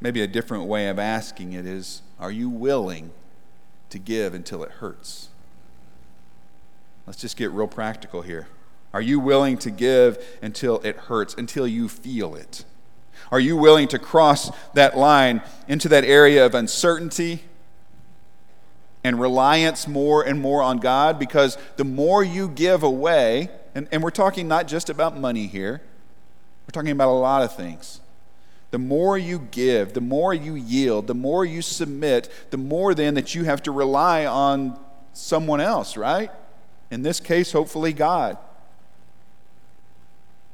Maybe 0.00 0.22
a 0.22 0.26
different 0.26 0.64
way 0.64 0.88
of 0.88 0.98
asking 0.98 1.52
it 1.52 1.66
is 1.66 2.00
Are 2.18 2.30
you 2.30 2.48
willing 2.48 3.10
to 3.90 3.98
give 3.98 4.32
until 4.34 4.64
it 4.64 4.70
hurts. 4.72 5.28
Let's 7.06 7.20
just 7.20 7.36
get 7.36 7.50
real 7.50 7.68
practical 7.68 8.22
here. 8.22 8.48
Are 8.92 9.02
you 9.02 9.20
willing 9.20 9.58
to 9.58 9.70
give 9.70 10.18
until 10.42 10.80
it 10.80 10.96
hurts, 10.96 11.34
until 11.34 11.66
you 11.66 11.88
feel 11.88 12.34
it? 12.34 12.64
Are 13.30 13.40
you 13.40 13.56
willing 13.56 13.88
to 13.88 13.98
cross 13.98 14.50
that 14.72 14.96
line 14.96 15.42
into 15.68 15.88
that 15.90 16.04
area 16.04 16.44
of 16.44 16.54
uncertainty 16.54 17.42
and 19.06 19.20
reliance 19.20 19.86
more 19.86 20.20
and 20.22 20.40
more 20.40 20.62
on 20.62 20.78
God? 20.78 21.16
Because 21.16 21.56
the 21.76 21.84
more 21.84 22.24
you 22.24 22.48
give 22.48 22.82
away, 22.82 23.48
and, 23.72 23.86
and 23.92 24.02
we're 24.02 24.10
talking 24.10 24.48
not 24.48 24.66
just 24.66 24.90
about 24.90 25.16
money 25.16 25.46
here, 25.46 25.80
we're 26.66 26.72
talking 26.72 26.90
about 26.90 27.08
a 27.08 27.12
lot 27.12 27.42
of 27.42 27.54
things. 27.54 28.00
The 28.72 28.80
more 28.80 29.16
you 29.16 29.46
give, 29.52 29.92
the 29.92 30.00
more 30.00 30.34
you 30.34 30.56
yield, 30.56 31.06
the 31.06 31.14
more 31.14 31.44
you 31.44 31.62
submit, 31.62 32.28
the 32.50 32.56
more 32.56 32.94
then 32.94 33.14
that 33.14 33.32
you 33.32 33.44
have 33.44 33.62
to 33.62 33.70
rely 33.70 34.26
on 34.26 34.76
someone 35.12 35.60
else, 35.60 35.96
right? 35.96 36.32
In 36.90 37.02
this 37.02 37.20
case, 37.20 37.52
hopefully 37.52 37.92
God. 37.92 38.36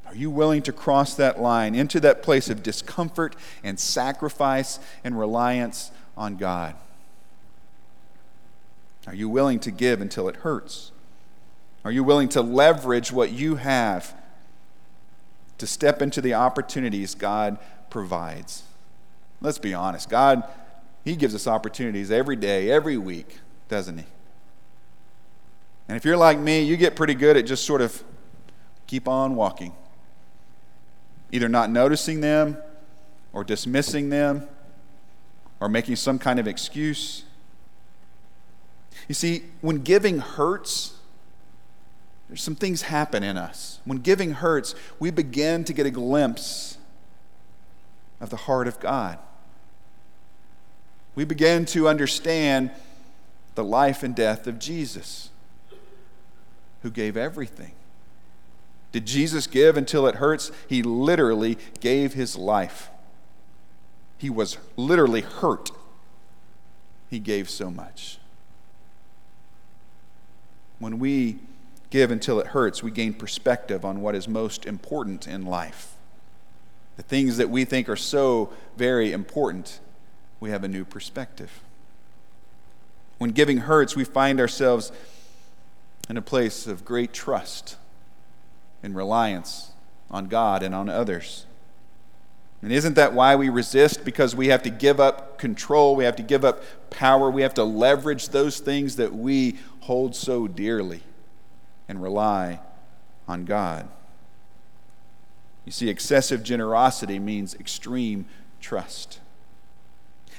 Are 0.05 0.15
you 0.15 0.29
willing 0.29 0.61
to 0.61 0.71
cross 0.71 1.15
that 1.15 1.41
line 1.41 1.73
into 1.73 1.99
that 2.01 2.21
place 2.21 2.51
of 2.51 2.61
discomfort 2.61 3.35
and 3.63 3.79
sacrifice 3.79 4.77
and 5.03 5.17
reliance 5.17 5.89
on 6.15 6.37
God? 6.37 6.75
Are 9.07 9.15
you 9.15 9.27
willing 9.29 9.59
to 9.59 9.71
give 9.71 10.01
until 10.01 10.29
it 10.29 10.37
hurts? 10.37 10.91
Are 11.83 11.91
you 11.91 12.03
willing 12.03 12.29
to 12.29 12.41
leverage 12.41 13.11
what 13.11 13.31
you 13.31 13.55
have 13.55 14.15
to 15.63 15.67
step 15.67 16.01
into 16.01 16.19
the 16.19 16.33
opportunities 16.33 17.15
God 17.15 17.57
provides. 17.89 18.63
Let's 19.39 19.59
be 19.59 19.73
honest. 19.73 20.09
God, 20.09 20.43
He 21.05 21.15
gives 21.15 21.33
us 21.33 21.47
opportunities 21.47 22.11
every 22.11 22.35
day, 22.35 22.69
every 22.69 22.97
week, 22.97 23.39
doesn't 23.69 23.97
He? 23.97 24.05
And 25.87 25.95
if 25.95 26.03
you're 26.03 26.17
like 26.17 26.39
me, 26.39 26.63
you 26.63 26.75
get 26.75 26.95
pretty 26.95 27.13
good 27.13 27.37
at 27.37 27.45
just 27.45 27.65
sort 27.65 27.81
of 27.81 28.03
keep 28.87 29.07
on 29.07 29.35
walking, 29.35 29.73
either 31.31 31.47
not 31.47 31.69
noticing 31.69 32.21
them 32.21 32.57
or 33.31 33.43
dismissing 33.43 34.09
them 34.09 34.47
or 35.59 35.69
making 35.69 35.95
some 35.95 36.19
kind 36.19 36.39
of 36.39 36.47
excuse. 36.47 37.23
You 39.07 39.15
see, 39.15 39.43
when 39.61 39.79
giving 39.79 40.19
hurts, 40.19 40.97
there's 42.27 42.41
some 42.41 42.55
things 42.55 42.83
happen 42.83 43.23
in 43.23 43.37
us. 43.37 43.79
When 43.85 43.99
giving 43.99 44.33
hurts, 44.33 44.75
we 44.99 45.11
begin 45.11 45.63
to 45.65 45.73
get 45.73 45.85
a 45.85 45.91
glimpse 45.91 46.77
of 48.19 48.29
the 48.29 48.37
heart 48.37 48.67
of 48.67 48.79
God. 48.79 49.19
We 51.15 51.25
begin 51.25 51.65
to 51.65 51.87
understand 51.87 52.71
the 53.55 53.63
life 53.63 54.01
and 54.01 54.15
death 54.15 54.47
of 54.47 54.57
Jesus, 54.57 55.29
who 56.81 56.89
gave 56.89 57.15
everything. 57.15 57.73
Did 58.91 59.05
Jesus 59.05 59.45
give 59.45 59.77
until 59.77 60.07
it 60.07 60.15
hurts? 60.15 60.51
He 60.67 60.81
literally 60.81 61.57
gave 61.79 62.13
his 62.13 62.35
life. 62.35 62.89
He 64.17 64.29
was 64.29 64.57
literally 64.77 65.21
hurt. 65.21 65.71
He 67.09 67.19
gave 67.19 67.49
so 67.49 67.69
much. 67.69 68.17
When 70.83 70.99
we 70.99 71.37
give 71.91 72.11
until 72.11 72.41
it 72.41 72.47
hurts, 72.47 72.83
we 72.83 72.91
gain 72.91 73.13
perspective 73.13 73.85
on 73.85 74.01
what 74.01 74.15
is 74.15 74.27
most 74.27 74.65
important 74.65 75.27
in 75.27 75.45
life 75.45 75.93
the 76.97 77.03
things 77.03 77.37
that 77.37 77.49
we 77.49 77.65
think 77.65 77.89
are 77.89 77.95
so 77.95 78.51
very 78.77 79.11
important, 79.11 79.79
we 80.39 80.51
have 80.51 80.63
a 80.63 80.67
new 80.67 80.85
perspective. 80.85 81.61
When 83.17 83.31
giving 83.31 83.59
hurts, 83.59 83.95
we 83.95 84.03
find 84.03 84.39
ourselves 84.39 84.91
in 86.09 86.17
a 86.17 86.21
place 86.21 86.67
of 86.67 86.85
great 86.85 87.13
trust 87.13 87.77
and 88.83 88.95
reliance 88.95 89.71
on 90.11 90.27
God 90.27 90.61
and 90.61 90.75
on 90.75 90.89
others. 90.89 91.45
And 92.61 92.71
isn't 92.71 92.93
that 92.93 93.13
why 93.13 93.35
we 93.35 93.49
resist? 93.49 94.05
Because 94.05 94.35
we 94.35 94.47
have 94.47 94.63
to 94.63 94.69
give 94.69 94.99
up 94.99 95.37
control, 95.37 95.95
we 95.95 96.05
have 96.05 96.15
to 96.17 96.23
give 96.23 96.45
up 96.45 96.63
power, 96.89 97.29
we 97.29 97.41
have 97.41 97.53
to 97.55 97.63
leverage 97.63 98.29
those 98.29 98.59
things 98.59 98.95
that 98.97 99.13
we 99.13 99.57
hold 99.83 100.15
so 100.15 100.47
dearly 100.47 101.01
and 101.87 102.01
rely 102.01 102.59
on 103.27 103.45
God. 103.45 103.87
You 105.65 105.71
see, 105.71 105.89
excessive 105.89 106.43
generosity 106.43 107.19
means 107.19 107.55
extreme 107.55 108.25
trust. 108.59 109.19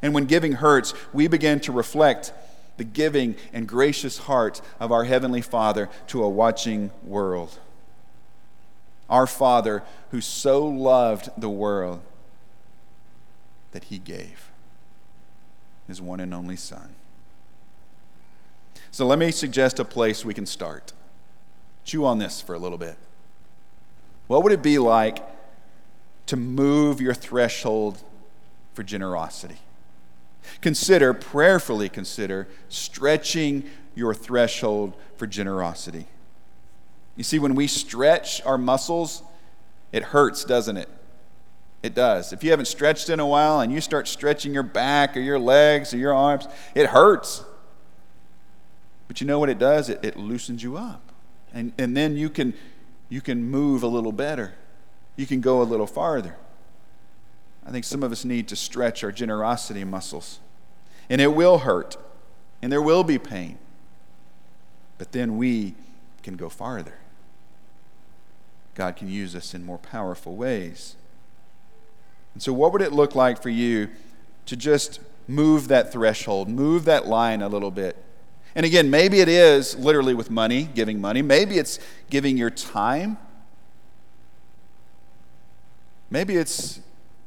And 0.03 0.13
when 0.15 0.25
giving 0.25 0.53
hurts, 0.53 0.93
we 1.13 1.29
begin 1.29 1.61
to 1.61 1.73
reflect 1.73 2.33
the 2.77 2.85
giving 2.85 3.37
and 3.53 3.69
gracious 3.69 4.19
heart 4.19 4.61
of 4.81 4.91
our 4.91 5.05
Heavenly 5.05 5.41
Father 5.41 5.89
to 6.09 6.23
a 6.23 6.29
watching 6.29 6.91
world. 7.03 7.59
Our 9.09 9.27
Father, 9.27 9.83
who 10.11 10.21
so 10.21 10.67
loved 10.67 11.31
the 11.37 11.51
world 11.51 12.01
that 13.73 13.85
He 13.85 13.99
gave 13.99 14.51
His 15.87 16.01
one 16.01 16.21
and 16.21 16.35
only 16.35 16.57
Son. 16.57 16.95
So 18.95 19.05
let 19.05 19.19
me 19.19 19.33
suggest 19.33 19.81
a 19.81 19.85
place 19.85 20.25
we 20.25 20.35
can 20.35 20.47
start. 20.47 20.93
Chew 21.85 22.05
on 22.05 22.21
this 22.21 22.41
for 22.41 22.55
a 22.55 22.61
little 22.61 22.79
bit. 22.79 22.97
What 24.29 24.45
would 24.45 24.53
it 24.53 24.63
be 24.63 24.79
like 24.79 25.19
to 26.27 26.37
move 26.37 27.01
your 27.01 27.13
threshold 27.13 27.99
for 28.73 28.85
generosity? 28.85 29.57
Consider, 30.61 31.13
prayerfully 31.13 31.89
consider, 31.89 32.47
stretching 32.69 33.69
your 33.97 34.15
threshold 34.15 34.95
for 35.17 35.27
generosity. 35.27 36.07
You 37.17 37.25
see, 37.25 37.41
when 37.41 37.57
we 37.57 37.67
stretch 37.67 38.47
our 38.47 38.57
muscles, 38.57 39.25
it 39.91 40.05
hurts, 40.05 40.45
doesn't 40.45 40.77
it? 40.77 40.89
It 41.83 41.97
does. 41.97 42.33
If 42.33 42.45
you 42.45 42.51
haven't 42.51 42.67
stretched 42.67 43.09
in 43.09 43.19
a 43.19 43.27
while 43.27 43.59
and 43.59 43.73
you 43.73 43.81
start 43.81 44.07
stretching 44.07 44.55
your 44.55 44.63
back 44.63 45.17
or 45.17 45.21
your 45.21 45.41
legs 45.41 45.93
or 45.93 45.97
your 45.97 46.15
arms, 46.15 46.47
it 46.77 46.87
hurts. 46.87 47.43
But 49.09 49.21
you 49.21 49.27
know 49.27 49.39
what 49.39 49.51
it 49.51 49.59
does? 49.59 49.89
It, 49.89 50.05
it 50.05 50.17
loosens 50.17 50.63
you 50.63 50.77
up. 50.77 51.13
And, 51.53 51.73
and 51.79 51.97
then 51.97 52.17
you 52.17 52.31
can, 52.31 52.55
you 53.09 53.21
can 53.21 53.45
move 53.45 53.83
a 53.83 53.87
little 53.87 54.13
better. 54.13 54.55
You 55.17 55.27
can 55.27 55.41
go 55.41 55.63
a 55.63 55.65
little 55.65 55.87
farther. 55.87 56.37
I 57.67 57.71
think 57.71 57.85
some 57.85 58.03
of 58.03 58.13
us 58.13 58.25
need 58.25 58.49
to 58.49 58.57
stretch 58.57 59.05
our 59.05 59.13
generosity 59.13 59.85
muscles. 59.85 60.41
And 61.09 61.21
it 61.21 61.35
will 61.35 61.59
hurt, 61.59 61.97
and 62.63 62.73
there 62.73 62.83
will 62.83 63.05
be 63.05 63.19
pain. 63.19 63.59
But 64.99 65.13
then 65.13 65.37
we 65.37 65.75
can 66.23 66.37
go 66.37 66.49
farther. 66.49 66.99
God 68.75 68.97
can 68.97 69.09
use 69.09 69.35
us 69.35 69.55
in 69.55 69.65
more 69.65 69.79
powerful 69.79 70.35
ways. 70.35 70.97
And 72.33 72.43
so, 72.43 72.53
what 72.53 72.73
would 72.73 72.83
it 72.83 72.93
look 72.93 73.15
like 73.15 73.41
for 73.41 73.51
you 73.51 73.89
to 74.47 74.57
just 74.57 75.01
move 75.29 75.69
that 75.69 75.93
threshold, 75.93 76.49
move 76.49 76.85
that 76.87 77.07
line 77.07 77.41
a 77.41 77.49
little 77.49 77.71
bit? 77.71 77.97
And 78.55 78.65
again, 78.65 78.89
maybe 78.89 79.21
it 79.21 79.29
is 79.29 79.77
literally 79.77 80.15
with 80.15 80.31
money, 80.31 80.65
giving 80.65 81.01
money. 81.01 81.23
Maybe 81.23 81.59
it's 81.59 81.79
giving 82.09 82.37
your 82.37 82.51
time. 82.51 83.19
Maybe 86.11 86.37
it's 86.37 86.81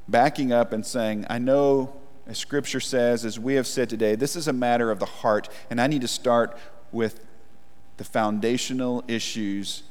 backing 0.07 0.53
up 0.53 0.71
and 0.71 0.85
saying, 0.85 1.25
I 1.29 1.37
know, 1.37 1.93
as 2.27 2.37
Scripture 2.37 2.79
says, 2.79 3.25
as 3.25 3.39
we 3.39 3.55
have 3.55 3.67
said 3.67 3.89
today, 3.89 4.15
this 4.15 4.35
is 4.35 4.47
a 4.47 4.53
matter 4.53 4.91
of 4.91 4.99
the 4.99 5.05
heart, 5.05 5.49
and 5.69 5.81
I 5.81 5.87
need 5.87 6.01
to 6.01 6.07
start 6.07 6.57
with 6.91 7.25
the 7.97 8.03
foundational 8.03 9.03
issues 9.07 9.83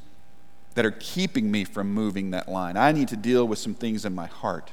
that 0.73 0.85
are 0.85 0.91
keeping 0.91 1.51
me 1.51 1.63
from 1.63 1.93
moving 1.93 2.31
that 2.31 2.47
line. 2.47 2.77
I 2.77 2.91
need 2.91 3.07
to 3.09 3.17
deal 3.17 3.47
with 3.47 3.59
some 3.59 3.73
things 3.73 4.05
in 4.05 4.15
my 4.15 4.27
heart 4.27 4.71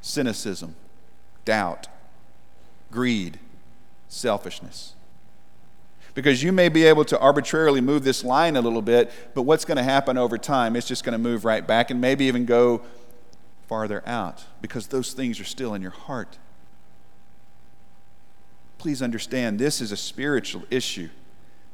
cynicism, 0.00 0.76
doubt, 1.44 1.88
greed, 2.90 3.38
selfishness. 4.08 4.95
Because 6.16 6.42
you 6.42 6.50
may 6.50 6.70
be 6.70 6.84
able 6.84 7.04
to 7.04 7.18
arbitrarily 7.18 7.82
move 7.82 8.02
this 8.02 8.24
line 8.24 8.56
a 8.56 8.62
little 8.62 8.80
bit, 8.80 9.12
but 9.34 9.42
what's 9.42 9.66
going 9.66 9.76
to 9.76 9.82
happen 9.82 10.16
over 10.16 10.38
time? 10.38 10.74
It's 10.74 10.88
just 10.88 11.04
going 11.04 11.12
to 11.12 11.18
move 11.18 11.44
right 11.44 11.64
back 11.64 11.90
and 11.90 12.00
maybe 12.00 12.24
even 12.24 12.46
go 12.46 12.80
farther 13.68 14.02
out 14.06 14.42
because 14.62 14.86
those 14.86 15.12
things 15.12 15.38
are 15.38 15.44
still 15.44 15.74
in 15.74 15.82
your 15.82 15.90
heart. 15.90 16.38
Please 18.78 19.02
understand 19.02 19.58
this 19.58 19.82
is 19.82 19.92
a 19.92 19.96
spiritual 19.96 20.62
issue. 20.70 21.10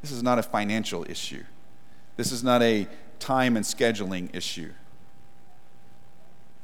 This 0.01 0.11
is 0.11 0.25
not 0.25 0.41
a 0.41 0.43
financial 0.43 1.09
issue. 1.09 1.45
This 2.17 2.33
is 2.33 2.43
not 2.43 2.63
a 2.63 2.89
time 3.21 3.57
and 3.57 3.65
scheduling 3.65 4.35
issue. 4.35 4.73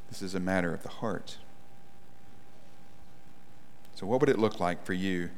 This 0.08 0.20
is 0.20 0.34
a 0.34 0.40
matter 0.40 0.74
of 0.74 0.82
the 0.82 0.88
heart. 0.88 1.36
So, 3.94 4.04
what 4.04 4.18
would 4.18 4.28
it 4.28 4.38
look 4.38 4.58
like 4.58 4.84
for 4.84 4.94
you 4.94 5.30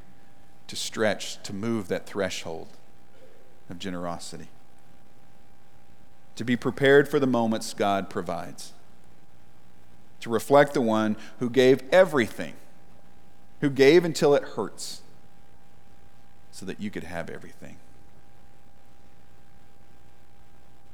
to 0.71 0.77
stretch, 0.77 1.43
to 1.43 1.53
move 1.53 1.89
that 1.89 2.07
threshold 2.07 2.69
of 3.69 3.81
generosity? 3.81 4.47
To 6.37 6.45
be 6.45 6.55
prepared 6.55 7.09
for 7.09 7.19
the 7.19 7.27
moments 7.27 7.75
God 7.75 8.09
provides. 8.09 8.73
To 10.21 10.31
reflect 10.31 10.73
the 10.73 10.81
one 10.81 11.17
who 11.41 11.51
gave 11.51 11.83
everything, 11.91 12.55
who 13.61 13.69
gave 13.69 14.05
until 14.05 14.33
it 14.37 14.45
hurts, 14.45 15.03
so 16.53 16.65
that 16.67 16.79
you 16.79 16.89
could 16.89 17.03
have 17.03 17.29
everything. 17.29 17.77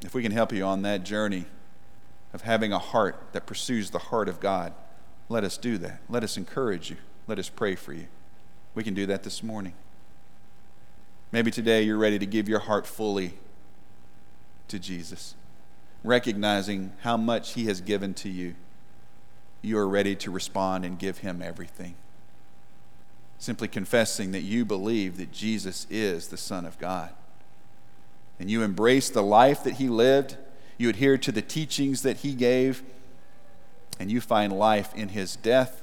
If 0.01 0.15
we 0.15 0.23
can 0.23 0.33
help 0.33 0.55
you 0.55 0.65
on 0.65 0.81
that 0.83 1.05
journey 1.05 1.45
of 2.33 2.43
having 2.43 2.73
a 2.73 2.79
heart 2.79 3.21
that 3.33 3.45
pursues 3.45 3.91
the 3.91 3.99
heart 3.99 4.31
of 4.31 4.41
God, 4.41 4.73
let 5.29 5.45
us 5.45 5.59
do 5.59 5.77
that. 5.79 6.01
Let 6.09 6.25
us 6.25 6.39
encourage 6.39 6.89
you. 6.89 6.97
Let 7.27 7.39
us 7.39 7.51
pray 7.51 7.75
for 7.75 7.93
you. 7.93 8.07
We 8.77 8.85
can 8.85 8.93
do 8.93 9.07
that 9.07 9.23
this 9.23 9.43
morning. 9.43 9.73
Maybe 11.33 11.51
today 11.51 11.83
you're 11.83 11.97
ready 11.97 12.19
to 12.19 12.27
give 12.27 12.47
your 12.47 12.59
heart 12.59 12.87
fully 12.87 13.33
to 14.69 14.79
Jesus, 14.79 15.35
recognizing 16.05 16.93
how 17.01 17.17
much 17.17 17.55
He 17.55 17.65
has 17.65 17.81
given 17.81 18.13
to 18.15 18.29
you. 18.29 18.55
You 19.63 19.79
are 19.79 19.89
ready 19.89 20.15
to 20.17 20.31
respond 20.31 20.85
and 20.85 20.99
give 20.99 21.19
Him 21.19 21.41
everything. 21.41 21.95
Simply 23.39 23.67
confessing 23.67 24.33
that 24.33 24.43
you 24.43 24.67
believe 24.67 25.17
that 25.17 25.33
Jesus 25.33 25.87
is 25.89 26.29
the 26.29 26.37
Son 26.37 26.67
of 26.67 26.79
God. 26.79 27.11
And 28.39 28.51
you 28.51 28.63
embrace 28.63 29.09
the 29.09 29.23
life 29.23 29.65
that 29.65 29.75
He 29.75 29.89
lived, 29.89 30.37
you 30.77 30.91
adhere 30.91 31.17
to 31.17 31.33
the 31.33 31.41
teachings 31.41 32.03
that 32.03 32.19
He 32.19 32.35
gave, 32.35 32.83
and 33.99 34.11
you 34.11 34.21
find 34.21 34.53
life 34.53 34.95
in 34.95 35.09
His 35.09 35.35
death 35.35 35.83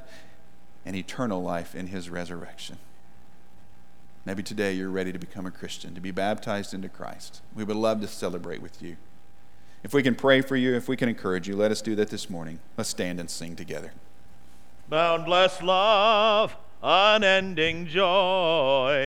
and 0.85 0.95
eternal 0.95 1.41
life 1.41 1.75
in 1.75 1.87
his 1.87 2.09
resurrection. 2.09 2.77
Maybe 4.25 4.43
today 4.43 4.73
you're 4.73 4.89
ready 4.89 5.11
to 5.11 5.19
become 5.19 5.45
a 5.45 5.51
Christian, 5.51 5.95
to 5.95 6.01
be 6.01 6.11
baptized 6.11 6.73
into 6.73 6.87
Christ. 6.87 7.41
We 7.53 7.63
would 7.63 7.75
love 7.75 7.99
to 8.01 8.07
celebrate 8.07 8.61
with 8.61 8.81
you. 8.81 8.95
If 9.83 9.93
we 9.93 10.01
can 10.01 10.15
pray 10.15 10.39
for 10.41 10.55
you, 10.55 10.75
if 10.75 10.87
we 10.87 10.95
can 10.95 11.09
encourage 11.09 11.47
you, 11.47 11.57
let 11.57 11.71
us 11.71 11.81
do 11.81 11.93
that 11.95 12.09
this 12.09 12.29
morning. 12.29 12.59
Let's 12.77 12.89
stand 12.89 13.19
and 13.19 13.29
sing 13.29 13.57
together. 13.57 13.91
Boundless 14.87 15.61
love, 15.61 16.55
unending 16.81 17.87
joy. 17.87 19.01